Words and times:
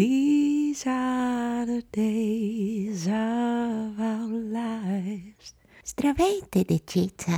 These 0.00 0.86
are 0.86 1.66
the 1.66 1.82
days 1.92 3.06
of 3.06 4.00
our 4.12 4.32
lives. 4.60 5.54
Здравейте, 5.84 6.64
дечица! 6.64 7.32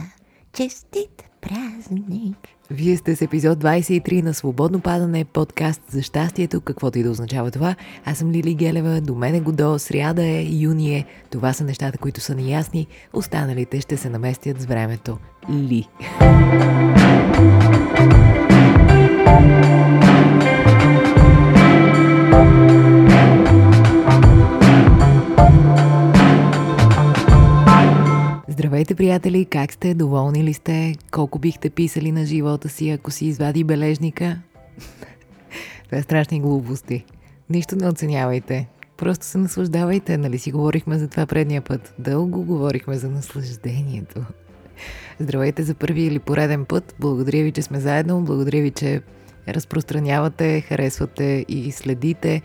Честит 0.52 1.25
празник! 1.40 2.36
Вие 2.70 2.96
сте 2.96 3.17
с 3.17 3.22
епизод 3.22 3.58
23 3.58 4.22
на 4.22 4.34
Свободно 4.34 4.80
падане, 4.80 5.25
подкаст 5.25 5.83
за 5.88 6.02
щастието, 6.02 6.60
каквото 6.60 6.98
и 6.98 7.02
да 7.02 7.10
означава 7.10 7.50
това. 7.50 7.75
Аз 8.04 8.18
съм 8.18 8.30
Лили 8.30 8.55
Гелева, 8.55 9.01
до 9.01 9.15
мен 9.15 9.35
е 9.35 9.41
Годо, 9.41 9.79
сряда 9.79 10.23
е, 10.23 10.47
юни 10.51 10.95
е. 10.97 11.07
Това 11.31 11.53
са 11.53 11.65
нещата, 11.65 11.99
които 11.99 12.21
са 12.21 12.35
неясни, 12.35 12.87
останалите 13.13 13.81
ще 13.81 13.97
се 13.97 14.11
наместят 14.11 14.61
с 14.61 14.65
времето. 14.65 15.19
Ли. 15.51 15.89
Здравейте, 28.82 28.95
приятели! 28.95 29.45
Как 29.45 29.72
сте? 29.72 29.95
Доволни 29.95 30.45
ли 30.45 30.54
сте? 30.54 30.95
Колко 31.10 31.38
бихте 31.38 31.70
писали 31.70 32.12
на 32.12 32.27
живота 32.27 32.68
си, 32.68 32.91
ако 32.91 33.10
си 33.10 33.27
извади 33.27 33.64
бележника? 33.64 34.38
Това 35.84 35.98
е 35.98 36.02
страшни 36.02 36.41
глупости. 36.41 37.05
Нищо 37.50 37.77
не 37.77 37.88
оценявайте. 37.88 38.68
Просто 38.96 39.27
се 39.27 39.38
наслаждавайте, 39.38 40.18
нали 40.18 40.38
си 40.38 40.52
говорихме 40.52 40.98
за 40.98 41.08
това 41.08 41.27
предния 41.27 41.62
път. 41.62 41.95
Дълго 41.98 42.45
говорихме 42.45 42.96
за 42.96 43.08
наслаждението. 43.08 44.24
Здравейте 45.20 45.62
за 45.62 45.74
първи 45.74 46.02
или 46.02 46.19
пореден 46.19 46.64
път. 46.64 46.94
Благодаря 47.00 47.42
ви, 47.42 47.52
че 47.52 47.62
сме 47.62 47.80
заедно. 47.80 48.20
Благодаря 48.20 48.62
ви, 48.62 48.70
че 48.70 49.02
разпространявате, 49.48 50.60
харесвате 50.60 51.44
и 51.48 51.72
следите 51.72 52.42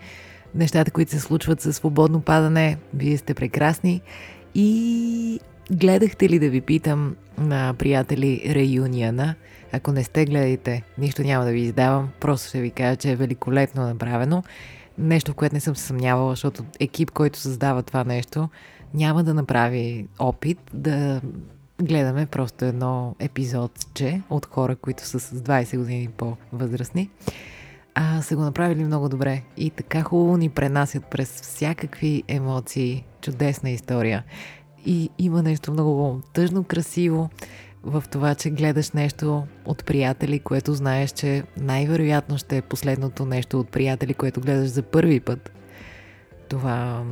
нещата, 0.54 0.90
които 0.90 1.10
се 1.10 1.20
случват 1.20 1.60
със 1.60 1.76
свободно 1.76 2.20
падане. 2.20 2.76
Вие 2.94 3.16
сте 3.16 3.34
прекрасни. 3.34 4.00
И 4.54 5.40
Гледахте 5.70 6.28
ли 6.28 6.38
да 6.38 6.50
ви 6.50 6.60
питам 6.60 7.16
на 7.38 7.74
приятели 7.78 8.42
реюнията? 8.54 9.34
Ако 9.72 9.92
не 9.92 10.04
сте, 10.04 10.24
гледайте. 10.24 10.82
Нищо 10.98 11.22
няма 11.22 11.44
да 11.44 11.50
ви 11.50 11.60
издавам. 11.60 12.08
Просто 12.20 12.48
ще 12.48 12.60
ви 12.60 12.70
кажа, 12.70 12.96
че 12.96 13.10
е 13.10 13.16
великолепно 13.16 13.82
направено. 13.82 14.42
Нещо, 14.98 15.32
в 15.32 15.34
което 15.34 15.54
не 15.54 15.60
съм 15.60 15.76
се 15.76 15.84
съмнявала, 15.84 16.32
защото 16.32 16.64
екип, 16.80 17.10
който 17.10 17.38
създава 17.38 17.82
това 17.82 18.04
нещо, 18.04 18.48
няма 18.94 19.24
да 19.24 19.34
направи 19.34 20.06
опит 20.18 20.58
да 20.74 21.20
гледаме 21.82 22.26
просто 22.26 22.64
едно 22.64 23.14
епизодче 23.18 24.22
от 24.30 24.46
хора, 24.46 24.76
които 24.76 25.06
са 25.06 25.20
с 25.20 25.40
20 25.40 25.78
години 25.78 26.08
по-възрастни. 26.16 27.10
А 27.94 28.22
са 28.22 28.36
го 28.36 28.42
направили 28.42 28.84
много 28.84 29.08
добре 29.08 29.42
и 29.56 29.70
така 29.70 30.02
хубаво 30.02 30.36
ни 30.36 30.48
пренасят 30.48 31.04
през 31.06 31.40
всякакви 31.40 32.22
емоции. 32.28 33.04
Чудесна 33.20 33.70
история. 33.70 34.24
И 34.90 35.10
има 35.18 35.42
нещо 35.42 35.72
много 35.72 36.20
тъжно 36.32 36.64
красиво 36.64 37.30
в 37.82 38.04
това, 38.10 38.34
че 38.34 38.50
гледаш 38.50 38.90
нещо 38.90 39.46
от 39.64 39.84
приятели, 39.84 40.38
което 40.38 40.74
знаеш, 40.74 41.10
че 41.10 41.42
най-вероятно 41.56 42.38
ще 42.38 42.56
е 42.56 42.62
последното 42.62 43.24
нещо 43.24 43.60
от 43.60 43.68
приятели, 43.68 44.14
което 44.14 44.40
гледаш 44.40 44.68
за 44.68 44.82
първи 44.82 45.20
път. 45.20 45.52
Това 46.48 47.04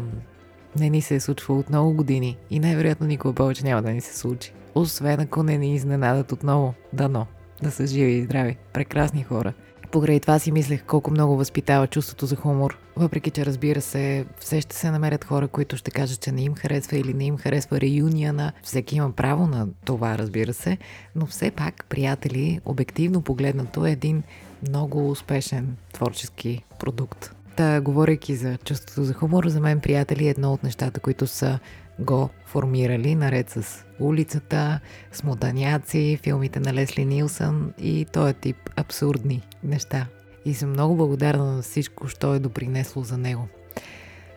не 0.79 0.91
ни 0.91 1.01
се 1.03 1.15
е 1.15 1.21
случвало 1.21 1.61
от 1.61 1.69
много 1.69 1.95
години 1.95 2.37
и 2.51 2.61
най-вероятно 2.61 3.07
никога 3.07 3.35
повече 3.35 3.65
няма 3.65 3.83
да 3.83 3.91
ни 3.91 4.01
се 4.01 4.19
случи. 4.19 4.53
Освен 4.75 5.21
ако 5.21 5.43
не 5.43 5.59
ни 5.59 5.75
изненадат 5.75 6.33
отново. 6.33 6.75
Дано. 6.93 7.27
Да 7.63 7.71
са 7.71 7.87
живи 7.87 8.13
и 8.13 8.25
здрави. 8.25 8.57
Прекрасни 8.73 9.23
хора. 9.23 9.53
Покрай 9.91 10.21
това 10.21 10.39
си 10.39 10.53
мислех 10.53 10.85
колко 10.85 11.11
много 11.11 11.37
възпитава 11.37 11.87
чувството 11.87 12.27
за 12.27 12.37
хумор. 12.37 12.79
Въпреки, 12.97 13.31
че 13.31 13.47
разбира 13.47 13.81
се, 13.81 14.27
все 14.41 14.61
ще 14.61 14.77
се 14.77 14.91
намерят 14.91 15.25
хора, 15.25 15.49
които 15.49 15.77
ще 15.77 15.91
кажат, 15.91 16.21
че 16.21 16.33
не 16.33 16.43
им 16.43 16.55
харесва 16.55 16.97
или 16.97 17.15
не 17.15 17.25
им 17.25 17.37
харесва 17.37 17.81
реюнията. 17.81 18.53
Всеки 18.63 18.97
има 18.97 19.13
право 19.13 19.47
на 19.47 19.69
това, 19.85 20.19
разбира 20.19 20.53
се. 20.53 20.79
Но 21.17 21.27
все 21.27 21.51
пак, 21.51 21.85
приятели, 21.89 22.61
обективно 22.65 23.23
погледнато 23.23 23.87
е 23.87 23.91
един 23.91 24.23
много 24.69 25.11
успешен 25.11 25.77
творчески 25.93 26.65
продукт. 26.79 27.33
Та, 27.57 27.81
говорейки 27.81 28.37
за 28.37 28.59
чувството 28.65 29.05
за 29.05 29.15
хумор, 29.15 29.49
за 29.49 29.61
мен, 29.61 29.81
приятели, 29.81 30.29
едно 30.29 30.53
от 30.53 30.63
нещата, 30.63 31.01
които 31.01 31.27
са 31.27 31.59
го 31.99 32.31
формирали, 32.47 33.15
наред 33.15 33.51
с 33.51 33.85
улицата, 34.01 34.81
с 35.13 35.23
мутаняци, 35.23 36.19
филмите 36.23 36.61
на 36.61 36.75
Лесли 36.75 37.05
Нилсън 37.05 37.73
и 37.79 38.07
този 38.13 38.35
тип 38.35 38.57
абсурдни 38.77 39.43
неща. 39.63 40.07
И 40.45 40.55
съм 40.55 40.71
много 40.71 40.97
благодарна 40.97 41.45
на 41.45 41.63
всичко, 41.63 42.09
що 42.09 42.35
е 42.35 42.39
допринесло 42.39 43.03
за 43.03 43.19
него. 43.19 43.49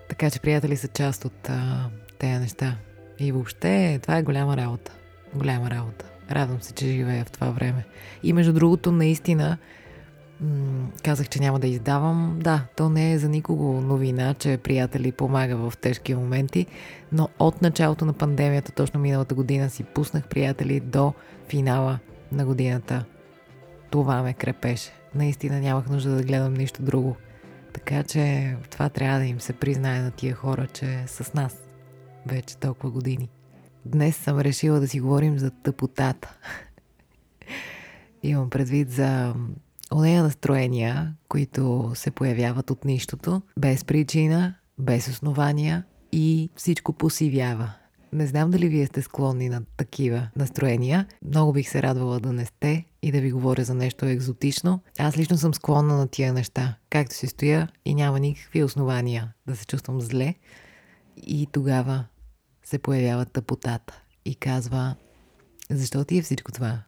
Така 0.10 0.30
че 0.30 0.40
приятели 0.40 0.78
са 0.78 0.88
част 0.88 1.26
от 1.26 1.50
а, 1.50 1.90
тези 2.20 2.40
неща. 2.40 2.76
И 3.20 3.32
въобще 3.32 4.00
това 4.02 4.18
е 4.18 4.24
голяма 4.24 4.58
работа. 4.58 4.92
Голяма 5.36 5.70
работа. 5.70 6.06
Радвам 6.32 6.62
се, 6.62 6.74
че 6.74 6.86
живея 6.86 7.26
в 7.26 7.32
това 7.32 7.50
време. 7.50 7.86
И 8.24 8.34
между 8.34 8.54
другото, 8.54 8.92
наистина, 8.92 9.58
казах, 11.04 11.30
че 11.30 11.40
няма 11.40 11.60
да 11.60 11.68
издавам. 11.68 12.40
Да, 12.44 12.66
то 12.76 12.90
не 12.90 13.14
е 13.14 13.20
за 13.20 13.30
никого 13.30 13.82
новина, 13.82 14.34
че 14.34 14.58
приятели 14.58 15.12
помага 15.12 15.58
в 15.58 15.74
тежки 15.78 16.16
моменти, 16.16 16.66
но 17.12 17.30
от 17.40 17.62
началото 17.62 18.06
на 18.06 18.14
пандемията, 18.14 18.72
точно 18.72 19.00
миналата 19.00 19.36
година, 19.36 19.70
си 19.70 19.84
пуснах 19.84 20.28
приятели 20.28 20.80
до 20.80 21.14
финала 21.48 22.00
на 22.32 22.46
годината. 22.46 23.06
Това 23.90 24.22
ме 24.22 24.34
крепеше. 24.34 24.92
Наистина 25.16 25.60
нямах 25.60 25.90
нужда 25.90 26.16
да 26.16 26.24
гледам 26.24 26.54
нищо 26.54 26.82
друго. 26.82 27.16
Така 27.74 28.04
че 28.04 28.56
това 28.70 28.90
трябва 28.90 29.20
да 29.20 29.26
им 29.26 29.40
се 29.40 29.54
признае 29.54 30.02
на 30.02 30.12
тия 30.12 30.36
хора, 30.36 30.68
че 30.68 31.04
с 31.08 31.34
нас 31.34 31.58
вече 32.26 32.58
толкова 32.58 32.92
години. 32.92 33.30
Днес 33.86 34.16
съм 34.16 34.40
решила 34.40 34.80
да 34.80 34.88
си 34.88 35.00
говорим 35.00 35.40
за 35.40 35.52
тъпотата. 35.52 36.38
Имам 38.24 38.50
предвид 38.50 38.92
за 38.92 39.34
онея 39.94 40.24
настроения, 40.24 41.16
които 41.30 41.92
се 41.96 42.12
появяват 42.12 42.72
от 42.72 42.86
нищото, 42.86 43.42
без 43.60 43.86
причина, 43.86 44.56
без 44.78 45.08
основания 45.08 45.84
и 46.12 46.50
всичко 46.56 46.94
посивява. 46.94 47.74
Не 48.14 48.28
знам 48.28 48.52
дали 48.52 48.68
вие 48.68 48.86
сте 48.86 49.02
склонни 49.02 49.50
на 49.50 49.62
такива 49.78 50.30
настроения. 50.36 51.08
Много 51.26 51.54
бих 51.54 51.70
се 51.70 51.82
радвала 51.82 52.20
да 52.20 52.34
не 52.34 52.46
сте 52.46 52.86
и 53.02 53.12
да 53.12 53.22
ви 53.22 53.32
говоря 53.32 53.64
за 53.64 53.74
нещо 53.74 54.06
екзотично. 54.06 54.80
Аз 55.00 55.18
лично 55.18 55.38
съм 55.38 55.54
склонна 55.54 55.98
на 55.98 56.08
тия 56.08 56.34
неща. 56.34 56.76
Както 56.90 57.16
си 57.16 57.28
стоя 57.28 57.68
и 57.86 57.96
няма 57.96 58.20
никакви 58.20 58.64
основания 58.64 59.34
да 59.48 59.56
се 59.56 59.66
чувствам 59.66 60.02
зле. 60.02 60.36
И 61.18 61.48
тогава 61.52 62.06
се 62.64 62.80
появява 62.80 63.26
тъпотата 63.26 64.02
и 64.26 64.36
казва 64.36 64.96
защо 65.70 66.04
ти 66.04 66.18
е 66.18 66.22
всичко 66.22 66.52
това? 66.52 66.84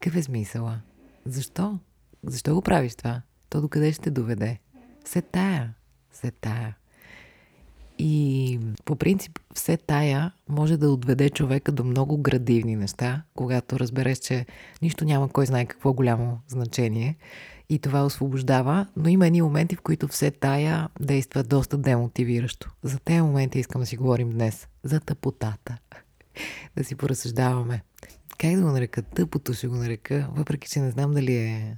Какъв 0.00 0.16
е 0.16 0.22
смисъла? 0.22 0.80
Защо? 1.26 1.78
Защо 2.24 2.54
го 2.54 2.62
правиш 2.62 2.94
това? 2.94 3.22
То 3.50 3.60
докъде 3.60 3.92
ще 3.92 4.10
доведе? 4.10 4.58
Се 5.04 5.22
тая. 5.22 5.74
Се 6.12 6.30
тая. 6.30 6.76
И 7.98 8.60
по 8.84 8.96
принцип 8.96 9.38
все 9.54 9.76
тая 9.76 10.32
може 10.48 10.76
да 10.76 10.90
отведе 10.90 11.30
човека 11.30 11.72
до 11.72 11.84
много 11.84 12.18
градивни 12.18 12.76
неща, 12.76 13.22
когато 13.34 13.80
разбереш, 13.80 14.18
че 14.18 14.46
нищо 14.82 15.04
няма 15.04 15.28
кой 15.28 15.46
знае 15.46 15.66
какво 15.66 15.92
голямо 15.92 16.40
значение 16.48 17.16
и 17.68 17.78
това 17.78 18.04
освобождава, 18.04 18.86
но 18.96 19.08
има 19.08 19.26
едни 19.26 19.42
моменти, 19.42 19.76
в 19.76 19.80
които 19.80 20.08
все 20.08 20.30
тая 20.30 20.88
действа 21.00 21.42
доста 21.42 21.78
демотивиращо. 21.78 22.70
За 22.82 22.98
тези 22.98 23.20
моменти 23.20 23.58
искам 23.58 23.80
да 23.80 23.86
си 23.86 23.96
говорим 23.96 24.30
днес. 24.30 24.68
За 24.84 25.00
тъпотата. 25.00 25.78
да 26.76 26.84
си 26.84 26.94
поразсъждаваме. 26.94 27.82
Как 28.38 28.56
да 28.56 28.62
го 28.62 28.68
нарека? 28.68 29.02
Тъпото 29.02 29.52
ще 29.52 29.66
го 29.66 29.76
нарека, 29.76 30.28
въпреки 30.32 30.68
че 30.68 30.80
не 30.80 30.90
знам 30.90 31.14
дали 31.14 31.36
е 31.36 31.76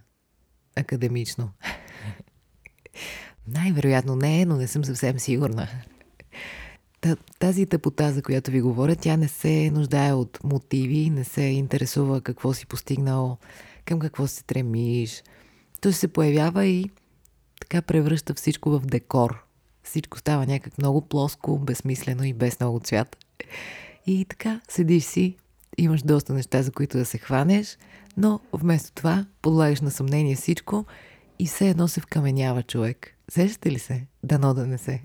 академично. 0.80 1.50
Най-вероятно 3.48 4.16
не 4.16 4.41
е, 4.41 4.46
но 4.46 4.56
не 4.56 4.66
съм 4.66 4.84
съвсем 4.84 5.18
сигурна. 5.18 5.68
Тази 7.38 7.66
тъпота, 7.66 8.12
за 8.12 8.22
която 8.22 8.50
ви 8.50 8.60
говоря, 8.60 8.97
тя 8.97 9.16
не 9.16 9.28
се 9.28 9.71
нуждае 9.71 10.12
от 10.12 10.38
мотиви, 10.44 11.10
не 11.10 11.24
се 11.24 11.42
интересува 11.42 12.21
какво 12.21 12.53
си 12.53 12.66
постигнал, 12.66 13.38
към 13.84 13.98
какво 13.98 14.27
се 14.27 14.36
стремиш. 14.36 15.22
Той 15.80 15.92
се 15.92 16.09
появява 16.09 16.66
и 16.66 16.91
така 17.60 17.82
превръща 17.82 18.34
всичко 18.34 18.71
в 18.71 18.80
декор. 18.80 19.44
Всичко 19.82 20.18
става 20.18 20.47
някак 20.47 20.78
много 20.78 21.00
плоско, 21.00 21.59
безсмислено 21.59 22.24
и 22.24 22.32
без 22.32 22.60
много 22.60 22.80
цвят. 22.80 23.16
И 24.06 24.24
така, 24.24 24.60
седиш 24.68 25.04
си, 25.04 25.36
имаш 25.78 26.03
доста 26.03 26.32
неща, 26.32 26.62
за 26.62 26.72
които 26.72 26.98
да 26.98 27.04
се 27.04 27.18
хванеш, 27.18 27.78
но 28.20 28.40
вместо 28.52 28.92
това 28.92 29.26
подлагаш 29.42 29.80
на 29.80 29.90
съмнение 29.90 30.36
всичко 30.36 30.84
и 31.38 31.46
все 31.46 31.68
едно 31.68 31.88
се 31.88 32.00
вкаменява 32.00 32.62
човек. 32.62 33.16
Сещате 33.30 33.70
ли 33.70 33.78
се? 33.78 34.06
Дано 34.24 34.54
да 34.54 34.66
не 34.66 34.78
се. 34.78 35.02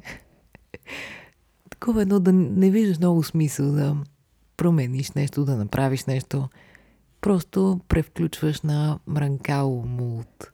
Такова 1.69 2.01
едно 2.01 2.19
да 2.19 2.33
не 2.33 2.69
виждаш 2.69 2.97
много 2.97 3.23
смисъл 3.23 3.71
да 3.71 3.97
промениш 4.57 5.11
нещо, 5.11 5.45
да 5.45 5.55
направиш 5.55 6.05
нещо. 6.05 6.49
Просто 7.21 7.79
превключваш 7.87 8.61
на 8.61 8.99
мранкало 9.07 9.85
мулт. 9.85 10.51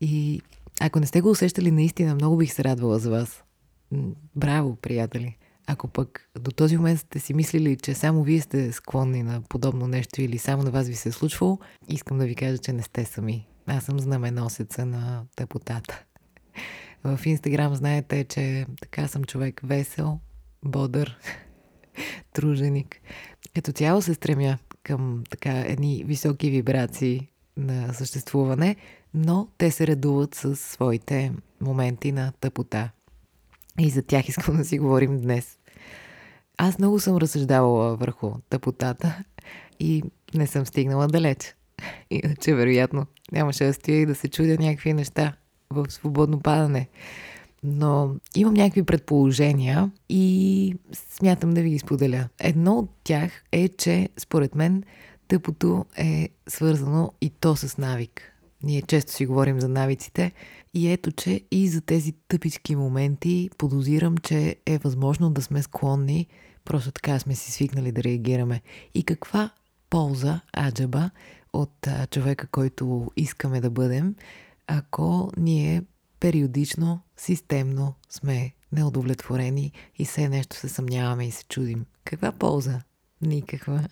И 0.00 0.42
Ако 0.80 1.00
не 1.00 1.06
сте 1.06 1.20
го 1.20 1.30
усещали, 1.30 1.70
наистина 1.70 2.14
много 2.14 2.36
бих 2.36 2.52
се 2.52 2.64
радвала 2.64 2.98
за 2.98 3.10
вас. 3.10 3.44
Браво, 4.36 4.76
приятели! 4.76 5.36
Ако 5.66 5.88
пък 5.88 6.30
до 6.40 6.50
този 6.50 6.76
момент 6.76 7.00
сте 7.00 7.18
си 7.18 7.34
мислили, 7.34 7.76
че 7.76 7.94
само 7.94 8.22
вие 8.22 8.40
сте 8.40 8.72
склонни 8.72 9.22
на 9.22 9.42
подобно 9.48 9.88
нещо 9.88 10.22
или 10.22 10.38
само 10.38 10.62
на 10.62 10.70
вас 10.70 10.88
ви 10.88 10.94
се 10.94 11.08
е 11.08 11.12
случвало, 11.12 11.58
искам 11.88 12.18
да 12.18 12.26
ви 12.26 12.34
кажа, 12.34 12.58
че 12.58 12.72
не 12.72 12.82
сте 12.82 13.04
сами. 13.04 13.46
Аз 13.66 13.84
съм 13.84 14.00
знаменосеца 14.00 14.86
на 14.86 15.24
тъпотата. 15.36 16.04
В 17.04 17.20
Инстаграм 17.24 17.74
знаете, 17.74 18.24
че 18.24 18.66
така 18.80 19.08
съм 19.08 19.24
човек 19.24 19.60
весел, 19.64 20.20
бодър, 20.64 21.18
труженик. 22.32 23.00
Като 23.54 23.72
цяло 23.72 24.02
се 24.02 24.14
стремя 24.14 24.58
към 24.82 25.24
така 25.30 25.60
едни 25.60 26.04
високи 26.06 26.50
вибрации 26.50 27.28
на 27.56 27.94
съществуване, 27.94 28.76
но 29.14 29.48
те 29.58 29.70
се 29.70 29.86
редуват 29.86 30.34
с 30.34 30.56
своите 30.56 31.32
моменти 31.60 32.12
на 32.12 32.32
тъпота. 32.40 32.90
И 33.80 33.90
за 33.90 34.02
тях 34.02 34.28
искам 34.28 34.56
да 34.56 34.64
си 34.64 34.78
говорим 34.78 35.20
днес. 35.20 35.58
Аз 36.58 36.78
много 36.78 37.00
съм 37.00 37.16
разсъждавала 37.16 37.96
върху 37.96 38.32
тъпотата 38.50 39.24
и 39.80 40.02
не 40.34 40.46
съм 40.46 40.66
стигнала 40.66 41.06
далеч. 41.06 41.54
Иначе, 42.10 42.54
вероятно, 42.54 43.06
нямаше 43.32 43.64
да 43.64 43.74
стоя 43.74 44.00
и 44.00 44.06
да 44.06 44.14
се 44.14 44.28
чудя 44.28 44.56
някакви 44.58 44.92
неща 44.92 45.32
в 45.70 45.86
свободно 45.88 46.40
падане. 46.40 46.88
Но 47.62 48.14
имам 48.34 48.54
някакви 48.54 48.82
предположения 48.82 49.90
и 50.08 50.74
смятам 50.92 51.50
да 51.50 51.62
ви 51.62 51.70
ги 51.70 51.78
споделя. 51.78 52.28
Едно 52.40 52.78
от 52.78 52.90
тях 53.04 53.32
е, 53.52 53.68
че 53.68 54.08
според 54.18 54.54
мен 54.54 54.82
тъпото 55.28 55.84
е 55.96 56.28
свързано 56.48 57.12
и 57.20 57.30
то 57.30 57.56
с 57.56 57.78
навик. 57.78 58.35
Ние 58.62 58.82
често 58.82 59.12
си 59.12 59.26
говорим 59.26 59.60
за 59.60 59.68
навиците 59.68 60.32
и 60.74 60.92
ето, 60.92 61.12
че 61.12 61.40
и 61.50 61.68
за 61.68 61.80
тези 61.80 62.12
тъпички 62.28 62.76
моменти 62.76 63.50
подозирам, 63.58 64.18
че 64.18 64.56
е 64.66 64.78
възможно 64.78 65.30
да 65.30 65.42
сме 65.42 65.62
склонни, 65.62 66.26
просто 66.64 66.92
така 66.92 67.18
сме 67.18 67.34
си 67.34 67.52
свикнали 67.52 67.92
да 67.92 68.02
реагираме. 68.02 68.62
И 68.94 69.04
каква 69.04 69.50
полза, 69.90 70.40
аджаба, 70.58 71.10
от 71.52 71.86
а, 71.86 72.06
човека, 72.06 72.46
който 72.46 73.10
искаме 73.16 73.60
да 73.60 73.70
бъдем, 73.70 74.14
ако 74.66 75.30
ние 75.36 75.82
периодично, 76.20 77.00
системно 77.16 77.94
сме 78.10 78.52
неудовлетворени 78.72 79.72
и 79.98 80.04
все 80.04 80.28
нещо 80.28 80.56
се 80.56 80.68
съмняваме 80.68 81.26
и 81.26 81.30
се 81.30 81.44
чудим. 81.44 81.86
Каква 82.04 82.32
полза? 82.32 82.80
Никаква. 83.22 83.88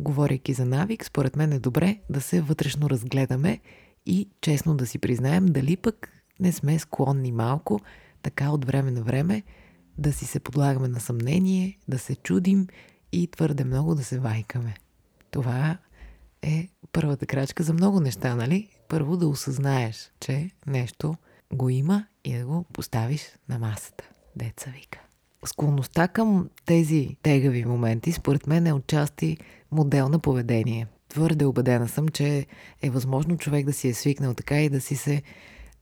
Говорейки 0.00 0.52
за 0.52 0.64
навик, 0.64 1.04
според 1.04 1.36
мен 1.36 1.52
е 1.52 1.58
добре 1.58 2.00
да 2.10 2.20
се 2.20 2.40
вътрешно 2.40 2.90
разгледаме 2.90 3.60
и 4.06 4.30
честно 4.40 4.74
да 4.74 4.86
си 4.86 4.98
признаем 4.98 5.46
дали 5.46 5.76
пък 5.76 6.12
не 6.40 6.52
сме 6.52 6.78
склонни 6.78 7.32
малко, 7.32 7.80
така 8.22 8.50
от 8.50 8.64
време 8.64 8.90
на 8.90 9.02
време, 9.02 9.42
да 9.98 10.12
си 10.12 10.24
се 10.26 10.40
подлагаме 10.40 10.88
на 10.88 11.00
съмнение, 11.00 11.78
да 11.88 11.98
се 11.98 12.16
чудим 12.16 12.66
и 13.12 13.30
твърде 13.30 13.64
много 13.64 13.94
да 13.94 14.04
се 14.04 14.18
вайкаме. 14.18 14.74
Това 15.30 15.78
е 16.42 16.68
първата 16.92 17.26
крачка 17.26 17.62
за 17.62 17.72
много 17.72 18.00
неща, 18.00 18.34
нали? 18.34 18.68
Първо 18.88 19.16
да 19.16 19.28
осъзнаеш, 19.28 20.12
че 20.20 20.50
нещо 20.66 21.14
го 21.52 21.68
има 21.68 22.06
и 22.24 22.38
да 22.38 22.46
го 22.46 22.64
поставиш 22.72 23.22
на 23.48 23.58
масата. 23.58 24.04
Деца 24.36 24.70
вика. 24.70 25.05
Склонността 25.46 26.08
към 26.08 26.48
тези 26.64 27.16
тегави 27.22 27.64
моменти, 27.64 28.12
според 28.12 28.46
мен 28.46 28.66
е 28.66 28.72
отчасти 28.72 29.36
модел 29.72 30.08
на 30.08 30.18
поведение. 30.18 30.86
Твърде 31.08 31.44
убедена 31.44 31.88
съм, 31.88 32.08
че 32.08 32.46
е 32.82 32.90
възможно 32.90 33.36
човек 33.36 33.66
да 33.66 33.72
си 33.72 33.88
е 33.88 33.94
свикнал 33.94 34.34
така 34.34 34.62
и 34.62 34.68
да 34.68 34.80
си 34.80 34.96
се 34.96 35.22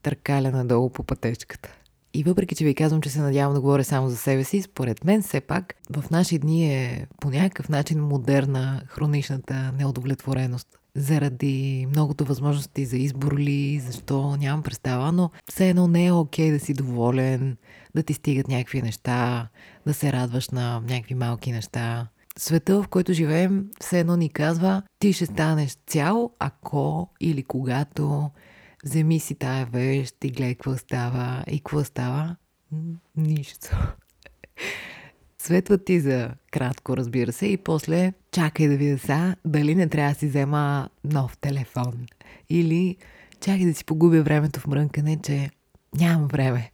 търкаля 0.03 0.51
надолу 0.51 0.91
по 0.91 1.03
пътечката. 1.03 1.77
И 2.15 2.23
въпреки, 2.23 2.55
че 2.55 2.65
ви 2.65 2.75
казвам, 2.75 3.01
че 3.01 3.11
се 3.11 3.21
надявам 3.21 3.55
да 3.55 3.61
говоря 3.61 3.85
само 3.85 4.11
за 4.11 4.17
себе 4.17 4.45
си, 4.45 4.63
според 4.63 5.05
мен 5.05 5.23
все 5.23 5.41
пак 5.41 5.75
в 5.91 6.11
наши 6.11 6.39
дни 6.39 6.75
е 6.75 7.07
по 7.21 7.31
някакъв 7.31 7.69
начин 7.69 8.01
модерна 8.01 8.83
хроничната 8.87 9.73
неудовлетвореност. 9.79 10.69
Заради 10.97 11.87
многото 11.91 12.25
възможности 12.25 12.87
за 12.87 12.97
избор 12.97 13.39
ли, 13.39 13.81
защо, 13.81 14.37
нямам 14.37 14.63
представа, 14.63 15.13
но 15.13 15.31
все 15.51 15.69
едно 15.69 15.89
не 15.89 16.07
е 16.07 16.13
окей 16.13 16.51
да 16.51 16.61
си 16.61 16.75
доволен, 16.75 17.57
да 17.95 18.03
ти 18.03 18.15
стигат 18.15 18.49
някакви 18.49 18.83
неща, 18.83 19.49
да 19.87 19.95
се 19.95 20.13
радваш 20.13 20.49
на 20.49 20.81
някакви 20.81 21.15
малки 21.15 21.53
неща. 21.53 22.09
Света, 22.39 22.83
в 22.83 22.89
който 22.89 23.13
живеем, 23.13 23.69
все 23.81 24.01
едно 24.01 24.17
ни 24.17 24.29
казва, 24.29 24.83
ти 24.99 25.13
ще 25.13 25.27
станеш 25.27 25.77
цял, 25.87 26.31
ако 26.39 27.11
или 27.21 27.43
когато 27.43 28.31
вземи 28.85 29.21
си 29.21 29.35
тая 29.35 29.67
вещ 29.67 30.25
и 30.25 30.31
гледай 30.31 30.55
какво 30.55 30.77
става. 30.77 31.45
И 31.51 31.59
какво 31.59 31.85
става? 31.85 32.37
Нищо. 33.17 33.95
Светва 35.45 35.79
ти 35.79 36.01
за 36.01 36.31
кратко, 36.51 36.97
разбира 36.97 37.33
се, 37.33 37.47
и 37.47 37.57
после 37.57 38.13
чакай 38.33 38.69
да 38.69 38.77
видя 38.77 38.99
са 38.99 39.37
дали 39.45 39.75
не 39.75 39.89
трябва 39.89 40.13
да 40.13 40.19
си 40.19 40.27
взема 40.27 40.89
нов 41.05 41.39
телефон. 41.39 42.07
Или 42.51 42.97
чакай 43.41 43.67
да 43.67 43.75
си 43.75 43.85
погубя 43.85 44.23
времето 44.23 44.61
в 44.61 44.67
мрънкане, 44.67 45.19
че 45.23 45.51
нямам 45.99 46.29
време. 46.29 46.71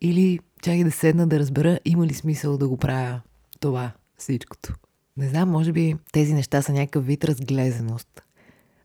Или 0.00 0.38
чакай 0.62 0.84
да 0.84 0.90
седна 0.90 1.26
да 1.26 1.38
разбера 1.38 1.78
има 1.84 2.06
ли 2.06 2.14
смисъл 2.14 2.58
да 2.58 2.68
го 2.68 2.76
правя 2.76 3.20
това, 3.60 3.92
всичкото. 4.18 4.74
Не 5.16 5.28
знам, 5.28 5.50
може 5.50 5.72
би 5.72 5.96
тези 6.12 6.34
неща 6.34 6.62
са 6.62 6.72
някакъв 6.72 7.06
вид 7.06 7.24
разглезеност. 7.24 8.22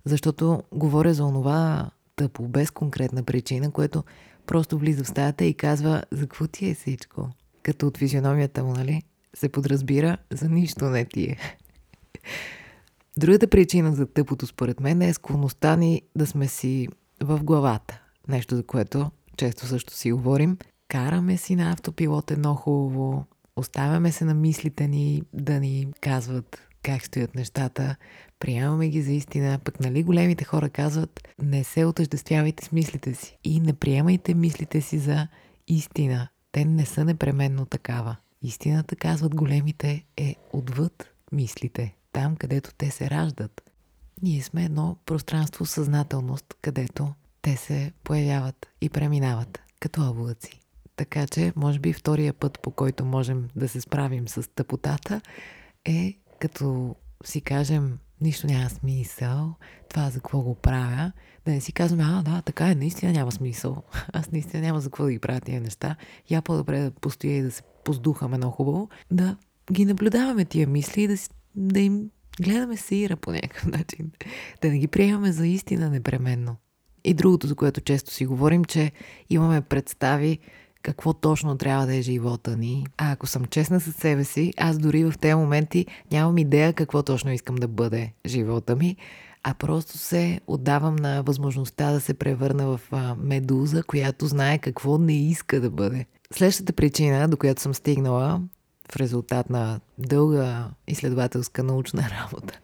Защото 0.06 0.64
говоря 0.72 1.14
за 1.14 1.26
онова 1.26 1.90
тъпо, 2.16 2.48
без 2.48 2.72
конкретна 2.72 3.24
причина, 3.24 3.72
което 3.72 4.04
просто 4.46 4.78
влиза 4.78 5.04
в 5.04 5.08
стаята 5.08 5.46
и 5.46 5.54
казва 5.54 6.04
за 6.12 6.22
какво 6.22 6.48
ти 6.48 6.70
е 6.70 6.74
всичко. 6.74 7.30
Като 7.64 7.88
от 7.88 7.98
физиономията 7.98 8.64
му, 8.64 8.74
нали? 8.74 9.04
Се 9.36 9.50
подразбира 9.50 10.18
за 10.32 10.50
нищо 10.50 10.86
не 10.86 11.06
ти 11.06 11.24
е. 11.24 11.38
Другата 13.18 13.48
причина 13.48 13.94
за 13.94 14.06
тъпото, 14.06 14.48
според 14.48 14.80
мен, 14.80 15.02
е 15.02 15.14
склонността 15.14 15.76
ни 15.76 16.02
да 16.16 16.28
сме 16.28 16.48
си 16.48 16.88
в 17.24 17.44
главата. 17.44 18.02
Нещо, 18.28 18.56
за 18.56 18.64
което 18.64 19.12
често 19.38 19.66
също 19.66 19.94
си 19.94 20.12
говорим. 20.12 20.58
Караме 20.88 21.38
си 21.38 21.56
на 21.56 21.72
автопилот 21.72 22.32
едно 22.32 22.56
хубаво, 22.56 23.26
оставяме 23.56 24.12
се 24.12 24.26
на 24.26 24.34
мислите 24.34 24.88
ни 24.88 25.24
да 25.34 25.60
ни 25.60 25.88
казват 26.02 26.68
как 26.84 27.06
стоят 27.06 27.36
нещата, 27.36 27.96
приемаме 28.40 28.90
ги 28.90 29.02
за 29.02 29.12
истина, 29.12 29.60
пък 29.64 29.80
нали 29.80 30.04
големите 30.04 30.44
хора 30.44 30.70
казват 30.70 31.28
не 31.42 31.64
се 31.64 31.86
отъждествявайте 31.86 32.66
с 32.66 32.72
мислите 32.72 33.14
си 33.14 33.38
и 33.44 33.60
не 33.60 33.74
приемайте 33.74 34.34
мислите 34.34 34.82
си 34.82 35.00
за 35.00 35.28
истина. 35.68 36.28
Те 36.54 36.66
не 36.66 36.86
са 36.86 37.06
непременно 37.06 37.66
такава. 37.66 38.16
Истината, 38.42 38.96
казват 38.96 39.36
големите, 39.36 40.06
е 40.18 40.36
отвъд 40.54 41.14
мислите, 41.32 41.96
там 42.12 42.36
където 42.36 42.74
те 42.78 42.92
се 42.92 43.10
раждат. 43.10 43.62
Ние 44.22 44.42
сме 44.42 44.66
едно 44.66 44.98
пространство 45.06 45.66
съзнателност, 45.66 46.46
където 46.62 47.14
те 47.42 47.56
се 47.56 47.92
появяват 48.04 48.68
и 48.82 48.90
преминават 48.90 49.60
като 49.80 50.10
облаци. 50.10 50.60
Така 50.96 51.28
че, 51.28 51.54
може 51.56 51.80
би, 51.80 51.94
втория 51.94 52.34
път, 52.34 52.60
по 52.62 52.72
който 52.72 53.06
можем 53.06 53.48
да 53.56 53.70
се 53.70 53.82
справим 53.82 54.28
с 54.28 54.50
тъпотата, 54.56 55.22
е 55.86 56.18
като 56.40 56.96
си 57.26 57.42
кажем, 57.42 58.00
нищо 58.22 58.48
няма 58.48 58.70
смисъл, 58.70 59.56
това 59.90 60.10
за 60.10 60.20
какво 60.20 60.42
го 60.42 60.56
правя, 60.56 61.12
да 61.46 61.52
не 61.52 61.62
си 61.62 61.74
казваме, 61.74 62.04
а, 62.08 62.22
да, 62.22 62.42
така 62.42 62.70
е, 62.70 62.76
наистина 62.76 63.12
няма 63.12 63.32
смисъл. 63.32 63.84
Аз 64.14 64.32
наистина 64.32 64.64
няма 64.64 64.80
за 64.80 64.90
какво 64.90 65.04
да 65.04 65.12
ги 65.12 65.20
правя 65.20 65.40
тия 65.40 65.62
неща. 65.62 65.96
Я 66.30 66.42
по-добре 66.42 66.80
да 66.80 66.92
постоя 66.92 67.38
и 67.38 67.42
да 67.42 67.52
се 67.52 67.62
поздухаме 67.84 68.38
много 68.38 68.54
хубаво, 68.54 68.90
да 69.12 69.38
ги 69.72 69.86
наблюдаваме 69.86 70.46
тия 70.46 70.68
мисли 70.68 71.02
и 71.02 71.08
да, 71.08 71.16
да 71.56 71.80
им 71.80 72.10
гледаме 72.42 72.78
сеира 72.78 73.16
по 73.16 73.32
някакъв 73.32 73.66
начин. 73.66 74.12
Да 74.62 74.70
не 74.70 74.80
ги 74.80 74.88
приемаме 74.88 75.32
за 75.32 75.48
истина 75.48 75.90
непременно. 75.90 76.56
И 77.04 77.14
другото, 77.14 77.48
за 77.48 77.56
което 77.56 77.82
често 77.82 78.14
си 78.14 78.26
говорим, 78.26 78.66
че 78.66 78.92
имаме 79.30 79.62
представи 79.62 80.40
какво 80.84 81.14
точно 81.14 81.58
трябва 81.58 81.86
да 81.86 81.96
е 81.96 82.02
живота 82.02 82.58
ни. 82.58 82.86
А 82.98 83.12
ако 83.12 83.28
съм 83.28 83.46
честна 83.46 83.80
с 83.80 83.92
себе 83.92 84.24
си, 84.24 84.54
аз 84.58 84.78
дори 84.78 85.04
в 85.04 85.14
тези 85.20 85.36
моменти 85.36 85.86
нямам 86.12 86.38
идея 86.38 86.74
какво 86.74 87.04
точно 87.04 87.32
искам 87.32 87.56
да 87.56 87.68
бъде 87.68 88.14
живота 88.26 88.76
ми, 88.76 88.96
а 89.44 89.54
просто 89.54 89.98
се 89.98 90.40
отдавам 90.48 90.96
на 90.96 91.24
възможността 91.24 91.92
да 91.92 92.02
се 92.02 92.14
превърна 92.14 92.78
в 92.78 92.80
медуза, 93.18 93.84
която 93.84 94.28
знае 94.28 94.58
какво 94.58 94.98
не 94.98 95.30
иска 95.30 95.62
да 95.62 95.70
бъде. 95.70 96.06
Следващата 96.32 96.74
причина, 96.74 97.28
до 97.28 97.38
която 97.38 97.62
съм 97.62 97.74
стигнала 97.74 98.42
в 98.92 98.96
резултат 98.96 99.50
на 99.50 99.80
дълга 99.98 100.70
изследователска 100.88 101.64
научна 101.64 102.02
работа, 102.22 102.60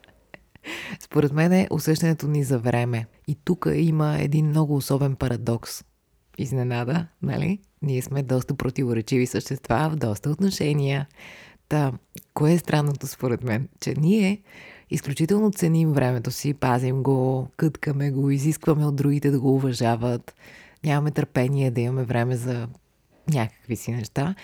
според 1.00 1.34
мен 1.34 1.54
е 1.54 1.68
усещането 1.72 2.28
ни 2.28 2.44
за 2.44 2.60
време. 2.60 3.06
И 3.28 3.36
тук 3.46 3.68
има 3.74 4.18
един 4.20 4.48
много 4.48 4.76
особен 4.76 5.16
парадокс. 5.16 5.84
Изненада, 6.40 7.08
нали? 7.22 7.60
Ние 7.82 8.02
сме 8.02 8.24
доста 8.24 8.54
противоречиви 8.54 9.28
същества 9.28 9.90
в 9.90 9.96
доста 9.96 10.30
отношения. 10.30 11.08
Та, 11.70 11.92
кое 12.34 12.54
е 12.54 12.58
странното 12.58 13.08
според 13.08 13.44
мен? 13.44 13.68
Че 13.80 13.94
ние 13.98 14.42
изключително 14.90 15.52
ценим 15.52 15.92
времето 15.92 16.32
си, 16.32 16.54
пазим 16.54 17.04
го, 17.04 17.48
къткаме 17.58 18.12
го, 18.12 18.30
изискваме 18.30 18.86
от 18.86 18.96
другите 18.96 19.32
да 19.32 19.40
го 19.40 19.56
уважават. 19.56 20.36
нямаме 20.84 21.12
търпение 21.12 21.72
да 21.72 21.82
имаме 21.82 22.04
време 22.04 22.36
за 22.36 22.68
някакви 23.34 23.76
си 23.76 23.92
неща. 23.92 24.36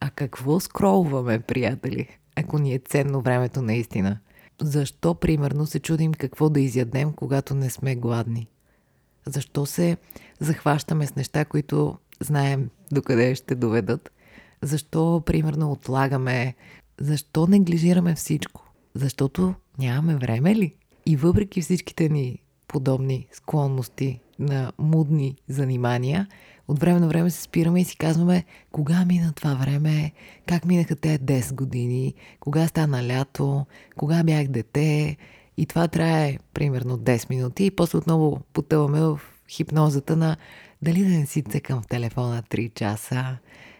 А 0.00 0.10
какво 0.10 0.60
скролваме, 0.60 1.40
приятели, 1.40 2.08
ако 2.36 2.58
ни 2.58 2.74
е 2.74 2.78
ценно 2.78 3.20
времето 3.20 3.62
наистина? 3.62 4.18
Защо, 4.62 5.14
примерно, 5.14 5.66
се 5.66 5.80
чудим 5.80 6.14
какво 6.14 6.48
да 6.48 6.60
изядем, 6.60 7.12
когато 7.12 7.54
не 7.54 7.70
сме 7.70 7.96
гладни? 7.96 8.48
Защо 9.26 9.66
се 9.66 9.96
захващаме 10.40 11.06
с 11.06 11.16
неща, 11.16 11.44
които 11.44 11.98
знаем 12.20 12.70
докъде 12.92 13.34
ще 13.34 13.54
доведат? 13.54 14.10
Защо, 14.62 15.22
примерно, 15.26 15.72
отлагаме? 15.72 16.54
Защо 17.00 17.46
неглижираме 17.46 18.14
всичко? 18.14 18.72
Защото 18.94 19.54
нямаме 19.78 20.16
време 20.16 20.54
ли? 20.54 20.74
И 21.06 21.16
въпреки 21.16 21.60
всичките 21.60 22.08
ни 22.08 22.38
подобни 22.68 23.26
склонности 23.32 24.20
на 24.38 24.72
мудни 24.78 25.36
занимания, 25.48 26.28
от 26.68 26.78
време 26.78 27.00
на 27.00 27.08
време 27.08 27.30
се 27.30 27.42
спираме 27.42 27.80
и 27.80 27.84
си 27.84 27.96
казваме 27.96 28.44
кога 28.72 29.04
мина 29.04 29.32
това 29.32 29.54
време, 29.54 30.12
как 30.46 30.64
минаха 30.64 30.96
те 30.96 31.18
10 31.18 31.54
години, 31.54 32.14
кога 32.40 32.66
стана 32.66 33.06
лято, 33.06 33.66
кога 33.96 34.22
бях 34.24 34.48
дете. 34.48 35.16
И 35.56 35.66
това 35.66 35.88
трае 35.88 36.38
примерно 36.54 36.98
10 36.98 37.30
минути 37.30 37.66
и 37.66 37.70
после 37.70 37.98
отново 37.98 38.40
потъваме 38.52 39.00
в 39.00 39.20
хипнозата 39.50 40.16
на 40.16 40.36
дали 40.82 41.04
да 41.04 41.10
не 41.10 41.26
си 41.26 41.42
цъкам 41.42 41.82
в 41.82 41.86
телефона 41.86 42.42
3 42.50 42.74
часа, 42.74 43.36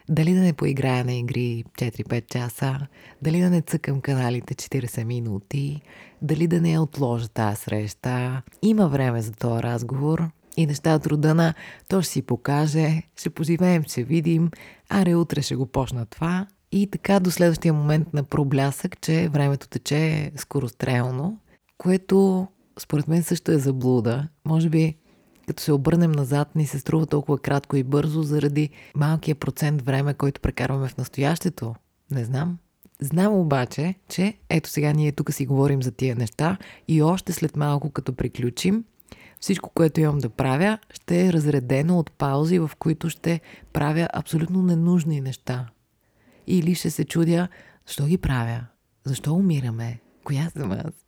дали 0.09 0.35
да 0.35 0.40
не 0.40 0.52
поиграя 0.52 1.04
на 1.04 1.14
игри 1.14 1.64
4-5 1.78 2.26
часа, 2.26 2.87
дали 3.23 3.40
да 3.40 3.50
не 3.50 3.62
цъкам 3.62 4.00
каналите 4.00 4.54
40 4.54 5.04
минути, 5.04 5.80
дали 6.23 6.47
да 6.47 6.61
не 6.61 6.78
отложа 6.78 7.28
тази 7.28 7.62
среща. 7.62 8.42
Има 8.62 8.88
време 8.88 9.23
за 9.23 9.33
този 9.33 9.62
разговор 9.62 10.28
и 10.56 10.66
неща 10.66 10.95
от 10.95 11.06
рода 11.06 11.54
то 11.88 12.02
ще 12.02 12.12
си 12.12 12.23
покаже, 12.23 13.02
ще 13.16 13.30
поживеем, 13.30 13.83
ще 13.83 14.02
видим, 14.02 14.50
аре 14.88 15.14
утре 15.14 15.42
ще 15.42 15.56
го 15.56 15.66
почна 15.66 16.06
това. 16.06 16.47
И 16.73 16.87
така 16.90 17.21
до 17.21 17.30
следващия 17.30 17.73
момент 17.73 18.14
на 18.14 18.25
проблясък, 18.25 19.00
че 19.00 19.28
времето 19.28 19.68
тече 19.68 20.33
скорострелно, 20.37 21.38
което 21.78 22.49
според 22.78 23.09
мен 23.09 23.23
също 23.23 23.52
е 23.52 23.59
заблуда. 23.59 24.28
Може 24.45 24.68
би 24.68 24.97
като 25.47 25.62
се 25.62 25.73
обърнем 25.73 26.12
назад, 26.12 26.56
ни 26.56 26.66
се 26.66 26.78
струва 26.78 27.06
толкова 27.06 27.38
кратко 27.38 27.76
и 27.76 27.83
бързо 27.83 28.23
заради 28.23 28.71
малкия 28.97 29.35
процент 29.35 29.83
време, 29.83 30.14
който 30.14 30.40
прекарваме 30.40 30.88
в 30.88 30.97
настоящето. 30.97 31.75
Не 32.11 32.25
знам. 32.25 32.59
Знам 33.00 33.35
обаче, 33.35 33.95
че 34.09 34.35
ето 34.49 34.71
сега 34.71 34.92
ние 34.92 35.12
тук 35.12 35.33
си 35.33 35.47
говорим 35.47 35.83
за 35.83 35.90
тия 35.90 36.16
неща 36.16 36.56
и 36.88 37.02
още 37.02 37.33
след 37.33 37.56
малко, 37.56 37.90
като 37.90 38.12
приключим, 38.12 38.85
всичко, 39.40 39.71
което 39.75 40.00
имам 40.00 40.18
да 40.18 40.28
правя, 40.28 40.78
ще 40.90 41.26
е 41.26 41.33
разредено 41.33 41.99
от 41.99 42.12
паузи, 42.12 42.59
в 42.59 42.71
които 42.78 43.11
ще 43.11 43.40
правя 43.73 44.09
абсолютно 44.12 44.62
ненужни 44.62 45.21
неща. 45.21 45.68
Или 46.47 46.75
ще 46.75 46.90
се 46.90 47.04
чудя, 47.04 47.49
защо 47.87 48.06
ги 48.06 48.18
правя? 48.18 48.66
Защо 49.04 49.35
умираме? 49.35 50.00
Коя 50.25 50.50
съм 50.50 50.73
аз? 50.73 51.05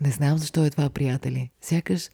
Не 0.00 0.10
знам 0.10 0.38
защо 0.38 0.64
е 0.64 0.70
това, 0.70 0.90
приятели. 0.90 1.50
Сякаш 1.60 2.10